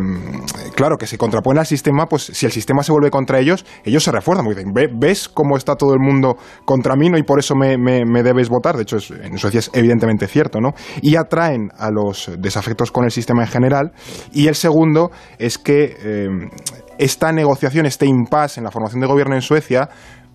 claro, 0.75 0.97
que 0.97 1.07
se 1.07 1.17
contraponen 1.17 1.59
al 1.59 1.65
sistema, 1.65 2.07
pues 2.07 2.23
si 2.25 2.45
el 2.45 2.51
sistema 2.51 2.83
se 2.83 2.91
vuelve 2.91 3.09
contra 3.09 3.39
ellos, 3.39 3.65
ellos 3.85 4.03
se 4.03 4.11
refuerzan, 4.11 4.43
porque 4.43 4.59
dicen, 4.59 4.73
"Ve- 4.73 4.89
¿ves 4.93 5.29
cómo 5.29 5.55
está 5.55 5.75
todo 5.75 5.93
el 5.93 5.99
mundo 6.01 6.35
contra 6.65 6.95
mí, 6.97 7.09
no? 7.09 7.17
Y 7.17 7.23
por 7.23 7.39
eso 7.39 7.55
me, 7.55 7.77
me- 7.77 8.03
me 8.05 8.21
debes 8.21 8.49
votar. 8.49 8.75
De 8.75 8.81
hecho, 8.83 8.97
en 9.23 9.37
Suecia 9.37 9.59
es 9.59 9.71
evidentemente 9.73 10.27
cierto, 10.27 10.59
¿no? 10.59 10.71
Y 11.01 11.15
atraen 11.15 11.69
a 11.77 11.89
los 11.89 12.29
desafectos 12.37 12.91
con 12.91 13.05
el 13.05 13.11
sistema 13.11 13.43
en 13.43 13.47
general. 13.49 13.91
Y 14.33 14.47
el 14.47 14.55
segundo 14.55 15.11
es 15.39 15.57
que 15.57 15.95
eh, 16.03 16.27
esta 16.97 17.31
negociación, 17.31 17.85
este 17.85 18.05
impasse 18.05 18.59
en 18.59 18.63
la 18.65 18.71
formación 18.71 18.99
de 19.01 19.07
gobierno 19.07 19.35
en 19.35 19.41
Suecia, 19.41 19.89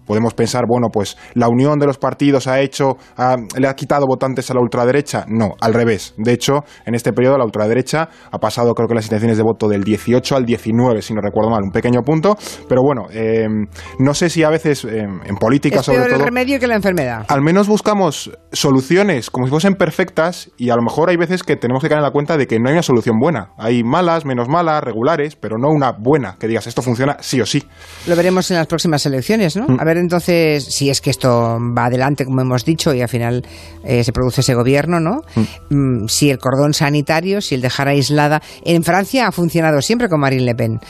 Podemos 0.07 0.35
pensar, 0.35 0.65
bueno, 0.69 0.89
pues 0.93 1.17
la 1.35 1.49
unión 1.49 1.79
de 1.79 1.87
los 1.87 1.99
partidos 1.99 2.47
ha 2.47 2.61
hecho, 2.61 2.97
ha- 3.17 3.37
le 3.59 3.69
ha 3.69 3.75
quitado 3.75 4.07
votantes 4.07 4.51
a 4.51 4.55
la 4.55 4.61
ultraderecha. 4.61 5.25
No, 5.29 5.51
al 5.61 5.75
revés. 5.75 6.15
De 6.17 6.33
hecho, 6.33 6.65
en 6.87 6.95
este 6.95 7.13
periodo 7.13 7.39
la 7.39 7.45
ultraderecha 7.45 8.09
ha 8.31 8.39
pasado, 8.39 8.75
creo 8.75 8.89
que 8.89 8.95
las 8.95 9.05
intenciones 9.05 9.37
de 9.37 9.43
voto 9.43 9.69
del 9.69 9.85
18 9.85 10.37
al 10.37 10.45
19, 10.45 11.03
si 11.03 11.15
no 11.15 11.21
recuerdo 11.21 11.51
mal, 11.51 11.61
un 11.63 11.71
pequeño 11.71 12.01
punto. 12.03 12.37
Pero 12.69 12.83
bueno, 12.83 13.07
eh, 13.13 13.47
no 13.99 14.15
sé 14.15 14.31
si 14.31 14.43
a 14.43 14.51
veces 14.51 14.85
eh, 14.85 15.01
en 15.25 15.37
política, 15.37 15.81
Es 15.81 15.87
sobre 15.87 15.99
peor 15.99 16.11
el 16.11 16.17
todo, 16.17 16.25
remedio 16.27 16.59
que 16.59 16.67
la 16.67 16.75
enfermedad. 16.77 17.25
al 17.29 17.43
menos 17.43 17.69
buscamos 17.69 18.31
soluciones 18.53 19.31
como 19.31 19.47
si 19.47 19.51
fuesen 19.51 19.75
perfectas 19.75 20.51
y 20.57 20.71
a 20.71 20.77
lo 20.77 20.83
mejor 20.83 21.11
hay 21.11 21.17
veces 21.17 21.43
que 21.43 21.57
tenemos 21.57 21.83
que 21.83 21.89
caer 21.89 21.99
en 21.99 22.05
la 22.05 22.11
cuenta 22.11 22.37
de 22.37 22.47
que 22.47 22.59
no 22.59 22.69
hay 22.69 22.75
una 22.75 22.83
solución 22.83 23.17
buena. 23.21 23.51
Hay 23.59 23.83
malas, 23.83 24.25
menos 24.25 24.49
malas, 24.49 24.83
regulares, 24.83 25.37
pero 25.37 25.57
no 25.59 25.69
una 25.69 25.93
buena 25.93 26.37
que 26.39 26.47
digas 26.49 26.67
esto 26.67 26.83
funciona 26.83 27.17
sí 27.21 27.41
o 27.41 27.47
sí. 27.47 27.63
Lo 28.07 28.17
veremos 28.17 28.51
en 28.51 28.57
las 28.59 28.67
próximas 28.67 29.05
elecciones, 29.07 29.57
¿no? 29.57 29.67
A 29.79 29.85
ver 29.85 29.99
entonces 30.01 30.65
si 30.65 30.91
es 30.91 31.01
que 31.01 31.11
esto 31.11 31.59
va 31.77 31.87
adelante, 31.87 32.25
como 32.25 32.41
hemos 32.41 32.65
dicho, 32.65 32.93
y 32.95 33.01
al 33.03 33.09
final 33.09 33.45
eh, 33.85 34.03
se 34.05 34.13
produce 34.13 34.41
ese 34.41 34.55
gobierno, 34.55 35.01
¿no? 35.01 35.23
Mm, 35.71 36.07
si 36.09 36.31
el 36.31 36.39
cordón 36.39 36.75
sanitario, 36.75 37.41
si 37.41 37.55
el 37.55 37.61
dejar 37.61 37.89
aislada. 37.89 38.43
En 38.65 38.83
Francia 38.83 39.27
ha 39.29 39.33
funcionado 39.33 39.81
siempre 39.83 40.09
con 40.09 40.21
Marine 40.21 40.43
Le 40.45 40.55
Pen. 40.55 40.81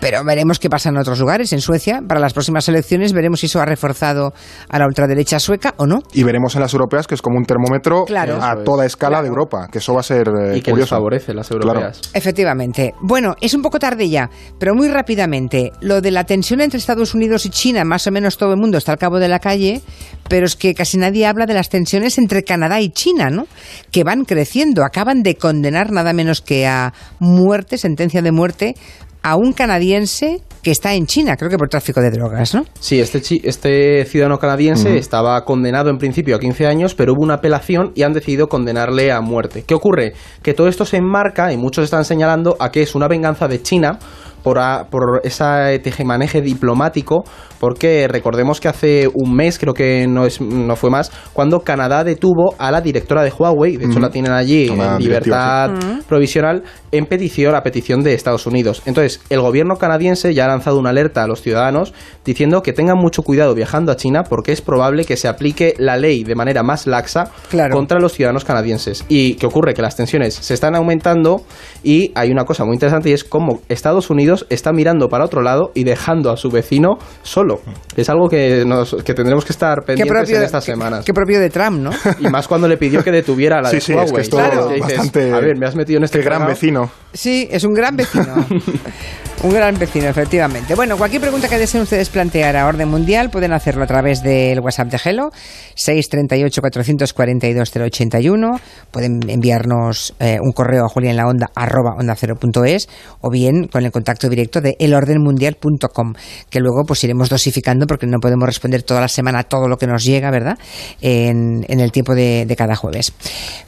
Pero 0.00 0.24
veremos 0.24 0.58
qué 0.58 0.70
pasa 0.70 0.88
en 0.88 0.96
otros 0.96 1.18
lugares. 1.20 1.52
En 1.52 1.60
Suecia, 1.60 2.00
para 2.06 2.20
las 2.20 2.32
próximas 2.32 2.66
elecciones, 2.68 3.12
veremos 3.12 3.40
si 3.40 3.46
eso 3.46 3.60
ha 3.60 3.66
reforzado 3.66 4.32
a 4.70 4.78
la 4.78 4.86
ultraderecha 4.86 5.38
sueca 5.38 5.74
o 5.76 5.86
no. 5.86 5.98
Y 6.14 6.22
veremos 6.22 6.54
en 6.54 6.62
las 6.62 6.72
europeas 6.72 7.06
que 7.06 7.14
es 7.14 7.20
como 7.20 7.36
un 7.36 7.44
termómetro 7.44 8.04
Claro. 8.06 8.36
a 8.42 8.52
Eso 8.52 8.58
es. 8.60 8.64
toda 8.64 8.86
escala 8.86 9.10
Claro. 9.18 9.22
de 9.24 9.28
Europa, 9.28 9.68
que 9.70 9.76
eso 9.78 9.92
va 9.92 10.00
a 10.00 10.02
ser 10.02 10.28
eh, 10.28 10.56
y 10.56 10.60
que 10.62 10.70
les 10.70 10.72
curioso. 10.72 10.94
favorece 10.96 11.34
las 11.34 11.48
Claro. 11.48 11.64
europeas. 11.80 12.00
Efectivamente. 12.14 12.94
Bueno, 13.02 13.34
es 13.42 13.52
un 13.52 13.60
poco 13.60 13.78
tarde 13.78 14.08
ya, 14.08 14.30
pero 14.58 14.74
muy 14.74 14.88
rápidamente. 14.88 15.70
Lo 15.82 16.00
de 16.00 16.10
la 16.12 16.24
tensión 16.24 16.62
entre 16.62 16.78
Estados 16.78 17.14
Unidos 17.14 17.44
y 17.44 17.50
China, 17.50 17.84
más 17.84 18.06
o 18.06 18.10
menos 18.10 18.38
todo 18.40 18.52
el 18.54 18.58
mundo 18.58 18.78
está 18.78 18.92
al 18.92 18.98
cabo 18.98 19.20
de 19.20 19.28
la 19.28 19.38
calle, 19.38 19.80
pero 20.28 20.46
es 20.46 20.56
que 20.56 20.74
casi 20.74 20.96
nadie 20.98 21.26
habla 21.26 21.46
de 21.46 21.54
las 21.54 21.68
tensiones 21.68 22.18
entre 22.18 22.42
Canadá 22.42 22.80
y 22.80 22.88
China, 22.90 23.30
¿no? 23.30 23.46
Que 23.92 24.02
van 24.02 24.24
creciendo. 24.24 24.82
Acaban 24.84 25.22
de 25.22 25.36
condenar 25.36 25.92
nada 25.92 26.12
menos 26.12 26.40
que 26.40 26.66
a 26.66 26.92
muerte, 27.20 27.78
sentencia 27.78 28.22
de 28.22 28.32
muerte, 28.32 28.74
a 29.22 29.36
un 29.36 29.52
canadiense 29.52 30.40
que 30.62 30.70
está 30.70 30.94
en 30.94 31.06
China, 31.06 31.36
creo 31.36 31.50
que 31.50 31.56
por 31.58 31.68
tráfico 31.68 32.00
de 32.00 32.10
drogas, 32.10 32.54
¿no? 32.54 32.64
Sí, 32.80 33.00
este, 33.00 33.20
chi- 33.20 33.40
este 33.44 34.04
ciudadano 34.06 34.38
canadiense 34.38 34.96
estaba 34.98 35.42
condenado 35.44 35.90
en 35.90 35.98
principio 35.98 36.36
a 36.36 36.38
15 36.38 36.66
años, 36.66 36.94
pero 36.94 37.12
hubo 37.12 37.22
una 37.24 37.34
apelación 37.34 37.92
y 37.94 38.02
han 38.02 38.12
decidido 38.14 38.48
condenarle 38.48 39.10
a 39.12 39.20
muerte. 39.20 39.64
¿Qué 39.66 39.74
ocurre? 39.74 40.12
Que 40.42 40.52
todo 40.54 40.68
esto 40.68 40.84
se 40.86 40.96
enmarca, 40.98 41.52
y 41.52 41.56
muchos 41.58 41.84
están 41.84 42.04
señalando, 42.04 42.56
a 42.60 42.70
que 42.70 42.82
es 42.82 42.94
una 42.94 43.08
venganza 43.08 43.46
de 43.48 43.60
China 43.62 43.98
por, 44.42 44.58
a- 44.58 44.86
por 44.90 45.20
ese 45.24 45.78
tejemaneje 45.82 46.40
diplomático, 46.42 47.24
porque 47.60 48.08
recordemos 48.08 48.58
que 48.58 48.68
hace 48.68 49.08
un 49.12 49.34
mes, 49.36 49.58
creo 49.58 49.74
que 49.74 50.06
no, 50.08 50.24
es, 50.24 50.40
no 50.40 50.74
fue 50.74 50.90
más, 50.90 51.12
cuando 51.32 51.60
Canadá 51.60 52.02
detuvo 52.02 52.54
a 52.58 52.70
la 52.70 52.80
directora 52.80 53.22
de 53.22 53.30
Huawei, 53.30 53.76
de 53.76 53.84
hecho 53.84 54.00
la 54.00 54.10
tienen 54.10 54.32
allí 54.32 54.68
en 54.68 54.98
libertad 54.98 55.70
provisional, 56.08 56.64
en 56.90 57.04
petición, 57.06 57.54
a 57.54 57.62
petición 57.62 58.02
de 58.02 58.14
Estados 58.14 58.46
Unidos. 58.46 58.82
Entonces, 58.86 59.20
el 59.28 59.40
gobierno 59.40 59.76
canadiense 59.76 60.32
ya 60.34 60.46
ha 60.46 60.48
lanzado 60.48 60.78
una 60.78 60.90
alerta 60.90 61.22
a 61.22 61.26
los 61.28 61.42
ciudadanos 61.42 61.92
diciendo 62.24 62.62
que 62.62 62.72
tengan 62.72 62.96
mucho 62.96 63.22
cuidado 63.22 63.54
viajando 63.54 63.92
a 63.92 63.96
China 63.96 64.24
porque 64.24 64.52
es 64.52 64.62
probable 64.62 65.04
que 65.04 65.16
se 65.18 65.28
aplique 65.28 65.74
la 65.78 65.96
ley 65.98 66.24
de 66.24 66.34
manera 66.34 66.62
más 66.62 66.86
laxa 66.86 67.30
Claro. 67.50 67.76
contra 67.76 68.00
los 68.00 68.12
ciudadanos 68.14 68.44
canadienses. 68.44 69.04
¿Y 69.08 69.34
qué 69.34 69.44
ocurre? 69.46 69.74
Que 69.74 69.82
las 69.82 69.96
tensiones 69.96 70.34
se 70.34 70.54
están 70.54 70.74
aumentando 70.74 71.42
y 71.82 72.10
hay 72.14 72.30
una 72.30 72.44
cosa 72.44 72.64
muy 72.64 72.74
interesante 72.74 73.10
y 73.10 73.12
es 73.12 73.24
cómo 73.24 73.60
Estados 73.68 74.08
Unidos 74.08 74.46
está 74.48 74.72
mirando 74.72 75.08
para 75.10 75.24
otro 75.26 75.42
lado 75.42 75.72
y 75.74 75.84
dejando 75.84 76.30
a 76.30 76.38
su 76.38 76.50
vecino 76.50 76.98
solo. 77.22 77.49
Es 77.96 78.08
algo 78.08 78.28
que, 78.28 78.64
nos, 78.66 78.94
que 79.04 79.14
tendremos 79.14 79.44
que 79.44 79.52
estar 79.52 79.82
pendientes 79.84 80.30
en 80.30 80.42
estas 80.42 80.64
qué- 80.64 80.72
semanas. 80.72 81.04
qué 81.04 81.12
propio 81.14 81.40
de 81.40 81.50
Trump, 81.50 81.78
¿no? 81.80 81.90
Y 82.18 82.28
más 82.28 82.46
cuando 82.48 82.68
le 82.68 82.76
pidió 82.76 83.02
que 83.02 83.10
detuviera 83.10 83.58
a 83.58 83.62
la 83.62 83.68
Sí, 83.70 83.76
de 83.76 83.80
sí, 83.80 83.92
Huawei. 83.92 84.06
es 84.06 84.12
que 84.14 84.20
esto 84.22 84.36
Claro. 84.36 84.68
Dices, 84.68 84.82
bastante... 84.96 85.32
A 85.32 85.40
ver, 85.40 85.56
me 85.58 85.66
has 85.66 85.74
metido 85.76 85.98
en 85.98 86.04
este 86.04 86.18
Qué 86.20 86.24
gran 86.24 86.46
vecino. 86.46 86.90
Sí, 87.12 87.48
es 87.50 87.64
un 87.64 87.74
gran 87.74 87.96
vecino. 87.96 88.46
un 89.42 89.52
gran 89.52 89.76
vecino, 89.78 90.06
efectivamente. 90.06 90.74
Bueno, 90.74 90.96
cualquier 90.96 91.20
pregunta 91.22 91.48
que 91.48 91.58
deseen 91.58 91.82
ustedes 91.82 92.08
plantear 92.08 92.56
a 92.56 92.66
orden 92.66 92.88
mundial 92.88 93.30
pueden 93.30 93.52
hacerlo 93.52 93.84
a 93.84 93.86
través 93.86 94.22
del 94.22 94.60
WhatsApp 94.60 94.88
de 94.88 94.98
Hello, 95.02 95.30
638-442-081. 95.76 98.60
Pueden 98.90 99.20
enviarnos 99.28 100.14
eh, 100.20 100.38
un 100.40 100.52
correo 100.52 100.84
a 100.84 100.88
julianlaonda 100.88 101.48
arroba 101.54 101.94
onda 101.98 102.14
cero 102.14 102.36
punto 102.38 102.64
es, 102.64 102.88
o 103.20 103.30
bien 103.30 103.66
con 103.66 103.84
el 103.84 103.90
contacto 103.90 104.28
directo 104.28 104.60
de 104.60 104.76
elordenmundial.com, 104.78 106.14
que 106.48 106.60
luego 106.60 106.84
pues 106.86 107.02
iremos 107.04 107.28
dosificando 107.28 107.86
porque 107.86 108.06
no 108.06 108.18
podemos 108.20 108.46
responder 108.46 108.82
toda 108.82 109.00
la 109.00 109.08
semana 109.08 109.42
todo 109.44 109.68
lo 109.68 109.78
que 109.78 109.86
nos 109.86 110.04
llega, 110.04 110.30
¿verdad? 110.30 110.58
En, 111.00 111.64
en 111.68 111.80
el 111.80 111.92
tiempo 111.92 112.14
de, 112.14 112.44
de 112.46 112.56
cada 112.56 112.76
jueves. 112.76 113.12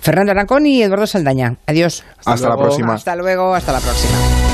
Fernando 0.01 0.33
Arancón 0.33 0.67
y 0.67 0.83
Eduardo 0.83 1.07
Saldaña. 1.07 1.57
Adiós. 1.67 2.05
Hasta, 2.25 2.49
la 2.49 2.57
próxima. 2.57 2.95
Hasta 2.95 3.13
hasta 3.55 3.73
la 3.73 3.81
próxima. 3.81 4.52